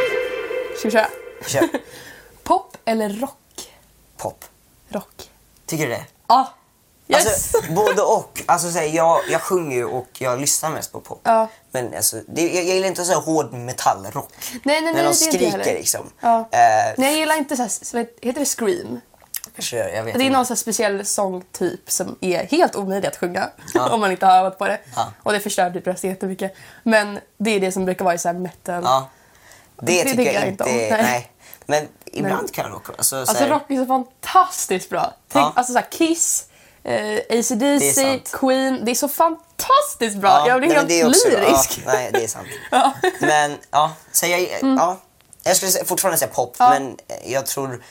[0.77, 1.07] ska vi köra?
[1.47, 1.69] Kör.
[2.43, 3.71] Pop eller rock?
[4.17, 4.45] Pop.
[4.89, 5.29] Rock.
[5.65, 6.03] Tycker du det?
[6.27, 6.53] Ja.
[7.07, 7.25] Yes!
[7.55, 8.41] Alltså, både och.
[8.45, 11.21] Alltså, så här, jag, jag sjunger ju och jag lyssnar mest på pop.
[11.23, 11.47] Ja.
[11.71, 14.29] Men alltså, det, jag, jag gillar inte så här hård metallrock.
[14.51, 15.65] nej, nej, nej, När de det är inte skriker heller.
[15.65, 16.09] liksom.
[16.19, 16.39] Ja.
[16.39, 18.99] Eh, Nej, jag gillar inte så här, heter det scream?
[19.55, 20.37] Kanske, jag vet Det är inte.
[20.37, 23.89] någon så här speciell sångtyp som är helt omöjlig att sjunga Ja.
[23.93, 24.79] om man inte har övat på det.
[24.95, 25.11] Ja.
[25.23, 26.55] Och det förstör typ rösten jättemycket.
[26.83, 28.83] Men det är det som brukar vara i så här metal.
[28.83, 29.09] Ja.
[29.81, 30.63] Det, tycker jag inte.
[30.63, 30.69] om.
[30.69, 30.89] Nej.
[30.91, 31.31] Nej.
[31.65, 35.13] Men ibland kan rock alltså, så Alltså här, rock är så fantastiskt bra.
[35.31, 35.53] Tänk, Ja.
[35.55, 36.45] Alltså så här Kiss,
[36.83, 38.31] eh, Det är AC/DC, sant.
[38.33, 38.85] Queen.
[38.85, 40.29] Det är så fantastiskt bra.
[40.29, 41.81] Ja, jag blir nej, helt men det är också- lyrisk.
[41.85, 42.47] Ja, nej, det är sant.
[42.71, 42.93] Ja.
[43.21, 44.97] Men ja, så jag, ja,
[45.43, 47.83] jag skulle fortfarande säga pop, men jag tror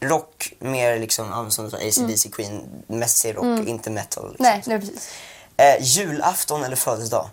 [0.00, 4.28] rock mer liksom, som AC/DC Queen, mest säger rock, inte metal.
[4.28, 4.44] Liksom.
[4.46, 5.10] Nej, nej precis.
[5.56, 7.28] Eh, julafton eller födelsedag?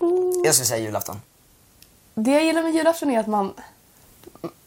[0.00, 0.42] Mm.
[0.44, 1.20] Jag skulle säga julafton.
[2.14, 3.54] Det jag gillar med julafton är att man,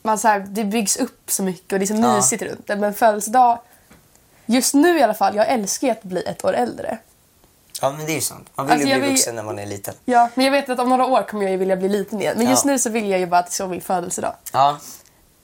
[0.02, 2.16] man så här, det byggs upp så mycket och det är så Ja.
[2.16, 2.76] mysigt runt det.
[2.76, 3.60] Men födelsedag,
[4.46, 6.98] just nu i alla fall, jag älskar att bli ett år äldre.
[7.82, 8.50] Ja, men det är ju sant.
[8.56, 9.94] Man vill Alltså, ju bli vill- vuxen när man är liten.
[10.06, 12.34] Ja, men jag vet att om några år kommer jag ju vilja bli liten igen.
[12.38, 12.72] Men just Ja.
[12.72, 14.34] nu så vill jag ju bara att det ska vara min födelsedag.
[14.54, 14.78] Ja,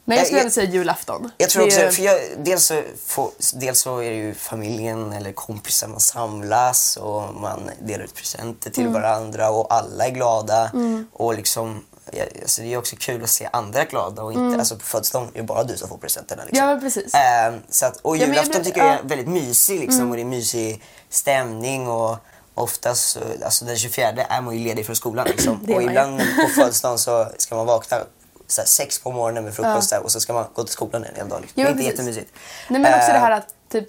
[0.09, 1.31] Men jag skulle jag- säga julafton.
[1.37, 5.31] Jag tror också, för jag, dels, så får, dels så är det ju familjen eller
[5.31, 8.73] kompisar man samlas och man delar ut presenter Mm.
[8.73, 10.71] till varandra och alla är glada.
[11.13, 14.75] Och liksom, ja, alltså det är också kul att se andra glada och inte, alltså
[14.75, 16.43] på födelsedagen är det bara du som får presenterna.
[16.43, 16.57] Liksom.
[16.57, 16.69] Mm.
[16.69, 17.13] Ja, men precis.
[17.13, 18.97] Ehm, så att, och Ja, men jag julafton blir- tycker jag är ja.
[18.99, 19.07] Mm.
[19.07, 22.17] väldigt mysig liksom, och det är mysig stämning och
[22.53, 25.65] oftast, så- alltså den 24 är man ju ledig från skolan liksom.
[25.75, 27.97] Och ibland på födelsedagen så ska man vakna
[28.47, 31.15] så sex på morgonen med frukost där, och så ska man gå till skolan en
[31.15, 31.41] hel dag.
[31.41, 31.61] Liksom.
[31.63, 31.99] Ja, det är inte precis.
[31.99, 32.31] jättemysigt.
[32.69, 33.87] Nej, men också Eh, det här att typ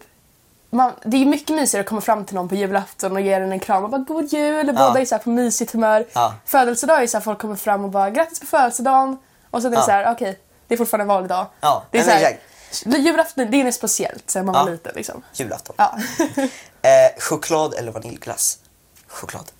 [0.70, 3.52] man, det är mycket mysigare att komma fram till någon på julafton och ge den
[3.52, 4.66] en kram och bara god jul.
[4.66, 4.98] Båda Ja.
[5.00, 6.06] är så här på mysigt humör.
[6.12, 6.34] Ja.
[6.46, 9.18] Födelsedag är så här folk kommer fram och bara grattis på födelsedagen.
[9.50, 9.84] Och sen är det Ja.
[9.86, 11.46] så här okej, det är fortfarande en vanlig dag.
[11.60, 12.38] Ja, det är så här.
[12.98, 14.68] Julafton, det är något speciellt sen man var Ja.
[14.72, 15.22] liten liksom.
[15.32, 15.74] Julafton.
[15.78, 15.98] Ja.
[16.82, 18.58] Eh, choklad eller vaniljglass?
[19.08, 19.50] Choklad.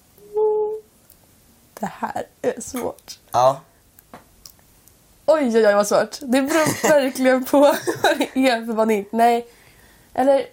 [1.80, 3.18] det här är svårt.
[3.30, 3.60] Ja.
[5.30, 6.18] Oj, oj, oj vad svårt.
[6.20, 7.76] Det beror verkligen på vad
[8.18, 9.06] det är för vanilj.
[9.12, 9.46] Nej.
[10.14, 10.46] Eller,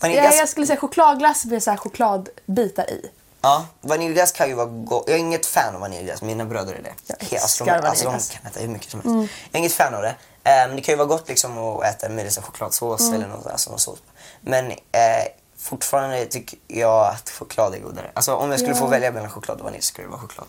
[0.00, 3.10] Vaniljglass, jag, jag skulle säga chokladglass med så här chokladbitar i.
[3.40, 5.04] ja, vaniljglass kan ju vara gott.
[5.06, 6.92] Jag är inget fan av vaniljglass, mina bröder är det.
[7.30, 8.30] Jag alltså, de, älskar alltså, de vaniljglass.
[8.30, 9.32] kan äta hur mycket som helst.
[9.50, 10.14] Jag är inget fan av det.
[10.44, 13.70] Men det kan ju vara gott liksom att äta med liksom chokladsås eller något, alltså,
[13.70, 13.98] någon sås.
[14.40, 14.76] Men eh,
[15.58, 18.10] fortfarande tycker jag att choklad är godare.
[18.14, 18.88] Alltså om jag skulle få Ja.
[18.88, 20.46] välja mellan choklad och vanilj så skulle det vara choklad.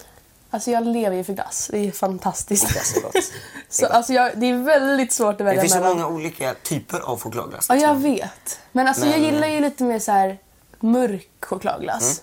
[0.56, 1.68] Alltså jag lever ju för glass.
[1.72, 2.74] Det är fantastiskt.
[2.74, 3.92] Det är Så gott.
[3.92, 5.98] alltså jag, det är väldigt svårt att Det välja finns så mellan.
[5.98, 7.66] många olika typer av chokladglass.
[7.70, 7.90] Ja, liksom.
[7.90, 8.60] jag vet.
[8.72, 10.38] Men alltså jag Men- gillar ju lite mer så här
[10.80, 12.22] mörk chokladglass.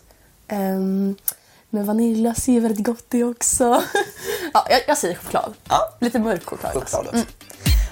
[0.48, 0.62] Mm.
[0.76, 1.16] Ehm,
[1.70, 3.82] men vaniljglass är väldigt gott det också.
[4.54, 5.54] ja, jag, jag säger choklad.
[5.68, 5.94] Ja.
[6.00, 6.84] Lite mörk chokladglass.
[6.94, 7.26] Choklad också.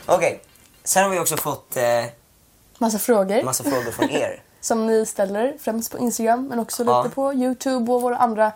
[0.06, 0.42] Okej,
[0.84, 1.82] sen har vi också fått eh,
[2.78, 4.42] Massa frågor massa frågor från er.
[4.60, 7.06] som ni ställer främst på Instagram men också lite Ja.
[7.14, 8.52] på Youtube och våra andra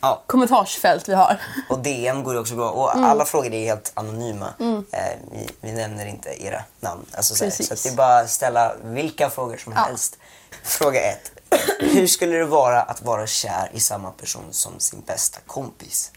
[0.00, 1.40] Ja, kommentarsfält vi har.
[1.68, 2.70] och DM går det också bra.
[2.70, 3.10] Och Mm.
[3.10, 4.46] alla frågor är helt anonyma.
[4.92, 7.06] Eh, vi, vi nämner inte era namn.
[7.12, 9.78] Alltså, så, så det är bara att ställa vilka frågor som Ja.
[9.80, 10.18] helst.
[10.62, 11.30] Fråga ett.
[11.80, 16.12] Hur skulle det vara att vara kär i samma person som sin bästa kompis?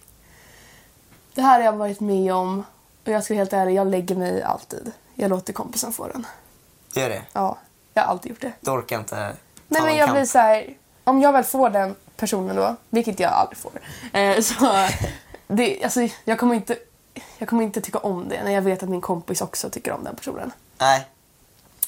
[1.33, 2.63] Det här har jag varit med om
[3.05, 4.91] och jag ska vara helt ärlig, jag lägger mig alltid.
[5.15, 6.27] Jag låter kompisen få den.
[6.93, 7.21] Gör det?
[7.33, 7.57] Ja,
[7.93, 8.51] jag har alltid gjort det.
[8.61, 9.15] Du orkar inte ta
[9.67, 10.17] Nej men jag kamp?
[10.17, 13.71] blir så här, om jag väl får den personen då, vilket jag aldrig får,
[14.13, 14.87] eh, så
[15.47, 16.77] det, alltså, jag, kommer inte,
[17.37, 20.03] jag kommer inte tycka om det när jag vet att min kompis också tycker om
[20.03, 20.51] den personen.
[20.77, 21.07] Nej.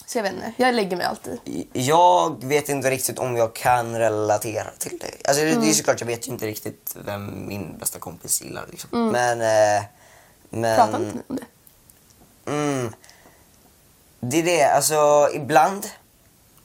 [0.05, 1.39] Så jag vet inte, jag lägger mig alltid.
[1.73, 5.27] Jag vet inte riktigt om jag kan relatera till det.
[5.29, 5.61] Alltså, det- Mm.
[5.63, 8.65] Det är såklart, jag vet ju inte riktigt vem min bästa kompis gillar.
[8.71, 8.89] Liksom.
[9.11, 9.41] Men...
[9.41, 9.83] Eh,
[10.49, 12.51] men Pratar inte ni om det?
[12.51, 12.93] Mm,
[14.19, 15.85] det är det, alltså ibland.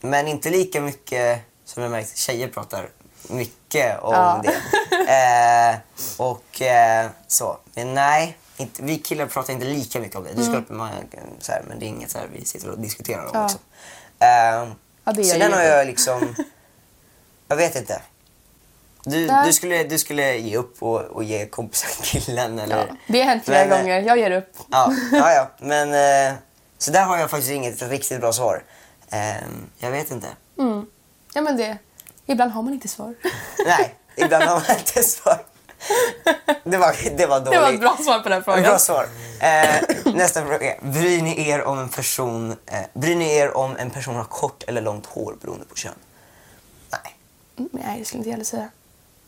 [0.01, 2.89] Men inte lika mycket som jag märkt tjejer pratar
[3.29, 4.43] mycket om Ja.
[4.45, 4.55] det.
[5.09, 5.77] Eh,
[6.17, 7.59] och eh, så.
[7.75, 10.33] Men nej, inte, vi killar pratar inte lika mycket om det.
[10.33, 10.91] Det såklart man,
[11.41, 13.31] så här, men det är inget så här, vi sitter och diskuterar om.
[13.37, 13.41] Mm.
[13.41, 13.43] Ja.
[13.43, 13.61] Liksom.
[14.19, 16.35] Eh, Ja, det så den har jag liksom...
[17.49, 18.03] Jag vet inte.
[19.05, 22.77] Du, du, skulle, du skulle ge upp och, och ge kompisen killen eller?
[22.77, 24.53] Ja, det har hänt flera Men, eh, gånger, jag ger upp.
[24.71, 25.51] Ja, ja, ja.
[25.59, 25.95] men
[26.29, 26.35] eh,
[26.79, 28.63] så där har jag faktiskt inget riktigt bra svar.
[29.11, 30.27] Ehm, jag vet inte.
[30.59, 30.87] Mm.
[31.35, 31.79] Ja men det,
[32.29, 33.15] ibland har man inte svar.
[33.67, 35.39] Nej, ibland har man inte svar.
[36.65, 37.53] Det var, det var dåligt.
[37.53, 38.63] Det var ett bra svar på den frågan.
[38.63, 39.07] Bra svar.
[39.41, 40.75] Eh, nästa fråga.
[40.83, 44.63] Bryr ni er om en person eh, bryr ni er om en person har kort
[44.67, 45.93] eller långt hår beroende på kön?
[46.91, 47.15] Nej.
[47.59, 48.69] Mm, Nej, det skulle inte jag heller säga.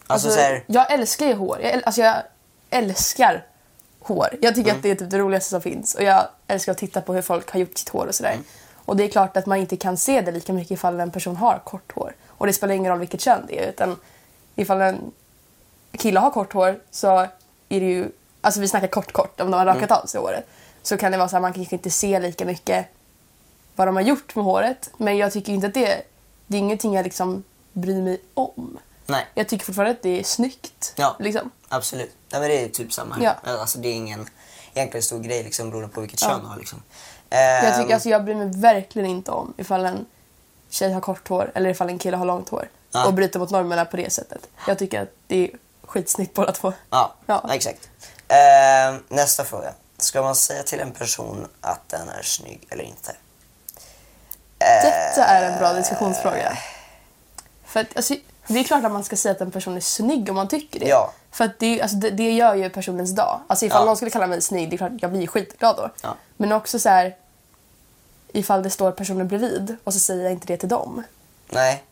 [0.06, 1.58] Alltså, så här, Jag älskar ju hår.
[1.62, 2.16] Jag, äl- alltså jag
[2.70, 3.46] älskar
[4.00, 4.28] hår.
[4.40, 4.76] Jag tycker Mm.
[4.78, 5.94] att det är typ det roligaste som finns.
[5.94, 8.32] Och jag älskar att titta på hur folk har gjort sitt hår och sådär.
[8.32, 8.44] Mm.
[8.84, 11.36] Och det är klart att man inte kan se det lika mycket ifall en person
[11.36, 12.12] har kort hår.
[12.40, 13.68] Och det spelar ingen roll vilket kön det är.
[13.68, 13.96] Utan
[14.56, 15.10] ifall en
[15.92, 17.18] kille har kort hår så
[17.68, 18.10] är det ju...
[18.40, 19.96] Alltså vi snackar kort kort om de har rakat Mm.
[20.02, 20.46] av sig håret.
[20.82, 22.86] Så kan det vara så att man kanske inte ser lika mycket
[23.76, 24.90] vad de har gjort med håret.
[24.96, 26.02] Men jag tycker inte att det...
[26.46, 28.78] Det är ingenting jag liksom bryr mig om.
[29.06, 29.26] nej.
[29.34, 30.92] Jag tycker fortfarande att det är snyggt.
[30.96, 31.16] Ja.
[31.18, 31.50] Liksom.
[31.68, 32.12] Absolut.
[32.32, 33.22] Nej, men det är typ samma här.
[33.44, 33.50] Ja.
[33.52, 34.26] Alltså, det är ingen
[34.74, 36.28] egentligen stor grej liksom, beroende på vilket Ja.
[36.28, 36.56] kön du har.
[36.56, 36.82] Liksom.
[37.30, 40.06] Jag, Ehm, tycker, alltså, jag bryr mig verkligen inte om ifall en
[40.70, 42.68] tjej har kort hår eller ifall en kille har långt hår.
[42.92, 43.06] Ja.
[43.06, 44.48] Och bryter mot normerna på det sättet.
[44.66, 45.50] Jag tycker att det är
[45.86, 46.72] skitsnyggt båda två.
[46.90, 47.44] Ja, Ja.
[47.52, 47.90] exakt.
[48.28, 49.72] Ehm, nästa fråga.
[49.98, 53.12] Ska man säga till en person att den är snygg eller inte?
[54.58, 56.58] Detta är en bra diskussionsfråga.
[57.64, 58.14] För att, alltså,
[58.46, 60.80] det är klart att man ska säga att en person är snygg om man tycker
[60.80, 60.86] det.
[60.88, 61.12] Ja.
[61.30, 63.40] För att det, alltså, det, det gör ju personens dag.
[63.46, 63.84] Alltså ifall Ja.
[63.86, 65.90] någon skulle kalla mig snygg, det är klart att jag blir skitglad då.
[66.02, 66.16] Ja.
[66.36, 67.16] Men också så här
[68.34, 71.02] ifall det står personer bredvid och så säger jag inte det till dem.
[71.48, 71.84] Nej,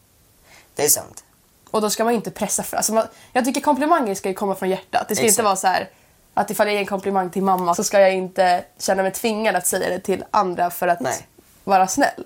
[0.74, 1.24] det är sant.
[1.70, 4.55] Och då ska man inte pressa för alltså man, Jag tycker komplimanger ska ju komma
[4.55, 5.09] från hjärtat.
[5.09, 5.38] Det ska Exakt.
[5.38, 5.90] inte vara så här
[6.35, 9.57] att ifall jag ger en komplimang till mamma så ska jag inte känna mig tvingad
[9.57, 11.27] att säga det till andra för att Nej.
[11.64, 12.24] vara snäll.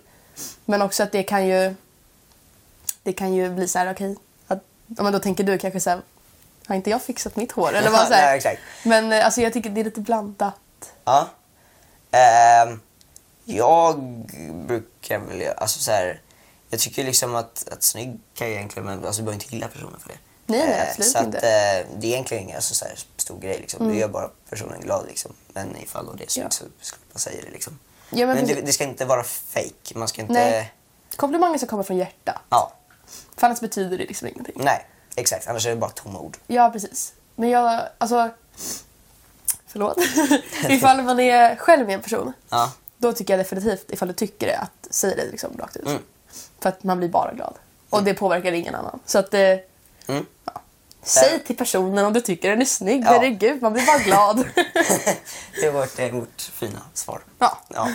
[0.64, 1.74] Men också att det kan ju
[3.02, 5.90] det kan ju bli så här okej att ja, men då tänker du kanske så
[5.90, 6.00] här
[6.66, 8.26] har inte jag fixat mitt hår eller vad så här.
[8.26, 8.60] Nej, exakt.
[8.84, 10.54] Men eh, alltså jag tycker det är lite blandat.
[11.04, 11.28] Ja.
[12.10, 12.80] Ehm,
[13.44, 13.98] jag
[14.66, 16.20] brukar väl, alltså så här,
[16.70, 19.68] jag tycker liksom att, att snygg kan ju egentligen, men alltså du behöver inte gilla
[19.68, 20.18] personen för det.
[20.46, 21.38] Nej, nej, Eh, absolut så inte.
[21.38, 23.88] Att, eh, det är egentligen ingen alltså, så här, stor grej liksom.
[23.88, 25.32] Du gör bara personen glad liksom.
[25.52, 26.66] Men ifall då det är snyggt Ja.
[26.80, 27.78] så ska man säga det liksom.
[28.10, 29.94] Ja, men men det, det ska inte vara fake.
[29.98, 30.32] Man ska inte...
[30.34, 30.72] Nej.
[31.16, 32.36] Komplimanger ska komma från hjärtat.
[32.48, 32.72] Ja,
[33.36, 34.54] För annars betyder det liksom ingenting.
[34.56, 34.86] nej.
[35.16, 36.36] Exakt, annars är det bara tomma ord.
[36.46, 37.12] Ja, precis.
[37.36, 38.30] Men jag, alltså...
[39.66, 39.96] förlåt.
[40.68, 42.32] ifall man är själv med en person.
[42.48, 42.72] Ja.
[43.02, 45.86] Då tycker jag definitivt, ifall du tycker det, att säga det liksom rakt ut.
[45.86, 45.98] Mm.
[46.60, 47.54] För att man blir bara glad.
[47.90, 49.00] Och det påverkar ingen annan.
[49.06, 49.40] Så att, eh,
[50.06, 50.26] Mm.
[50.44, 50.60] ja.
[51.02, 53.02] Säg till personen om du tycker den är snygg.
[53.04, 53.08] Ja.
[53.08, 54.36] Herregud, man blir bara glad.
[55.60, 57.20] det är vårt, eh, vårt fina svar.
[57.38, 57.58] ja.
[57.74, 57.88] Ja.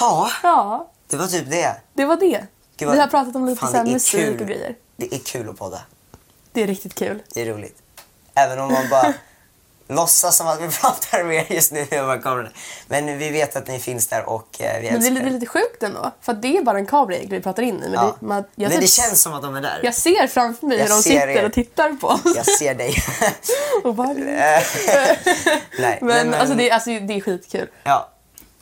[0.00, 1.76] ja, ja, det var typ det.
[1.94, 2.46] det var det.
[2.76, 4.40] Gud, vad- Vi har pratat om lite Fan, är musik kul.
[4.40, 4.74] och grejer.
[4.96, 5.82] Det är kul att podda.
[6.52, 7.22] Det är riktigt kul.
[7.34, 7.78] Det är roligt.
[8.34, 9.14] Även om man bara
[9.88, 12.48] låtsas som att vi pratar med er just nu över kameran.
[12.88, 15.46] Men vi vet att ni finns där och eh, vi Men det är älskar lite,
[15.46, 16.10] sjukt ändå.
[16.20, 17.78] För att det är bara en kamera vi pratar in i.
[17.80, 18.16] Men, Ja.
[18.20, 19.80] det, man, Men typ- det känns som att de är där.
[19.82, 21.46] jag ser framför mig Jag hur de ser sitter er.
[21.46, 22.20] och tittar på oss.
[22.36, 22.94] Jag ser dig.
[23.84, 27.68] och bara, Nej, men alltså, det, alltså det är skitkul.
[27.84, 28.10] Ja,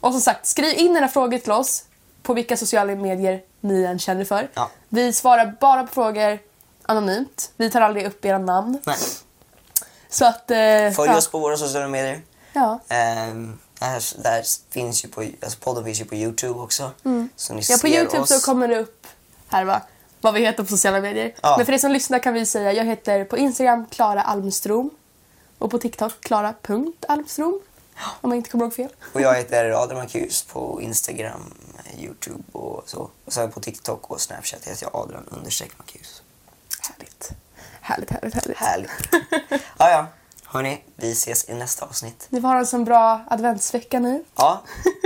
[0.00, 1.84] Och som sagt, skriv in era frågor till oss
[2.22, 4.48] på vilka sociala medier ni än känner för.
[4.54, 4.70] Ja.
[4.88, 6.38] Vi svarar bara på frågor
[6.82, 7.50] anonymt.
[7.56, 8.78] Vi tar aldrig upp era namn.
[8.86, 8.96] nej.
[10.12, 10.50] Så att...
[10.50, 10.56] Eh,
[10.96, 11.16] Följ ja.
[11.16, 12.20] oss på våra sociala medier.
[12.52, 12.80] Ja.
[12.88, 16.90] Ehm, där, där finns ju på, alltså podden finns ju på Youtube också.
[17.36, 17.62] Så ni Mm.
[17.68, 18.28] ja, på Youtube oss.
[18.28, 19.06] så kommer det upp
[19.48, 19.80] här va,
[20.20, 21.34] vad vi heter på sociala medier.
[21.42, 21.56] Ja.
[21.56, 24.90] Men för er som lyssnar kan vi säga jag heter på Instagram Klara Almstrom
[25.58, 27.60] och på TikTok Klara.almstrom.
[28.20, 28.88] Om jag inte kommer ihåg fel.
[29.12, 31.54] Och jag heter Adrian Marcus på Instagram,
[31.98, 33.10] Youtube och så.
[33.24, 36.22] Och sen på TikTok och Snapchat heter jag Adrian understreck Marcus.
[37.82, 38.10] Härligt.
[38.10, 38.90] Härligt, härligt, härligt.
[39.78, 40.06] Ja, ja.
[40.46, 42.26] Hörni, vi ses i nästa avsnitt.
[42.28, 44.24] Ni får ha en sån bra adventsvecka nu.
[44.36, 44.62] Ja,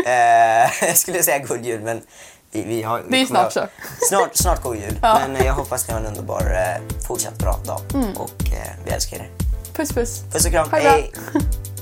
[0.07, 2.03] eh, jag skulle säga god jul men
[2.51, 3.05] vi, vi har...
[3.09, 3.67] Det är snart ha-
[4.09, 4.99] Snart, snart god jul.
[5.03, 5.19] Ja.
[5.23, 7.81] Men eh, jag hoppas ni har en underbar eh, fortsatt bra dag.
[8.17, 9.31] Och eh, vi älskar er.
[9.75, 10.23] Puss puss.
[10.33, 11.13] Puss och kram, hej!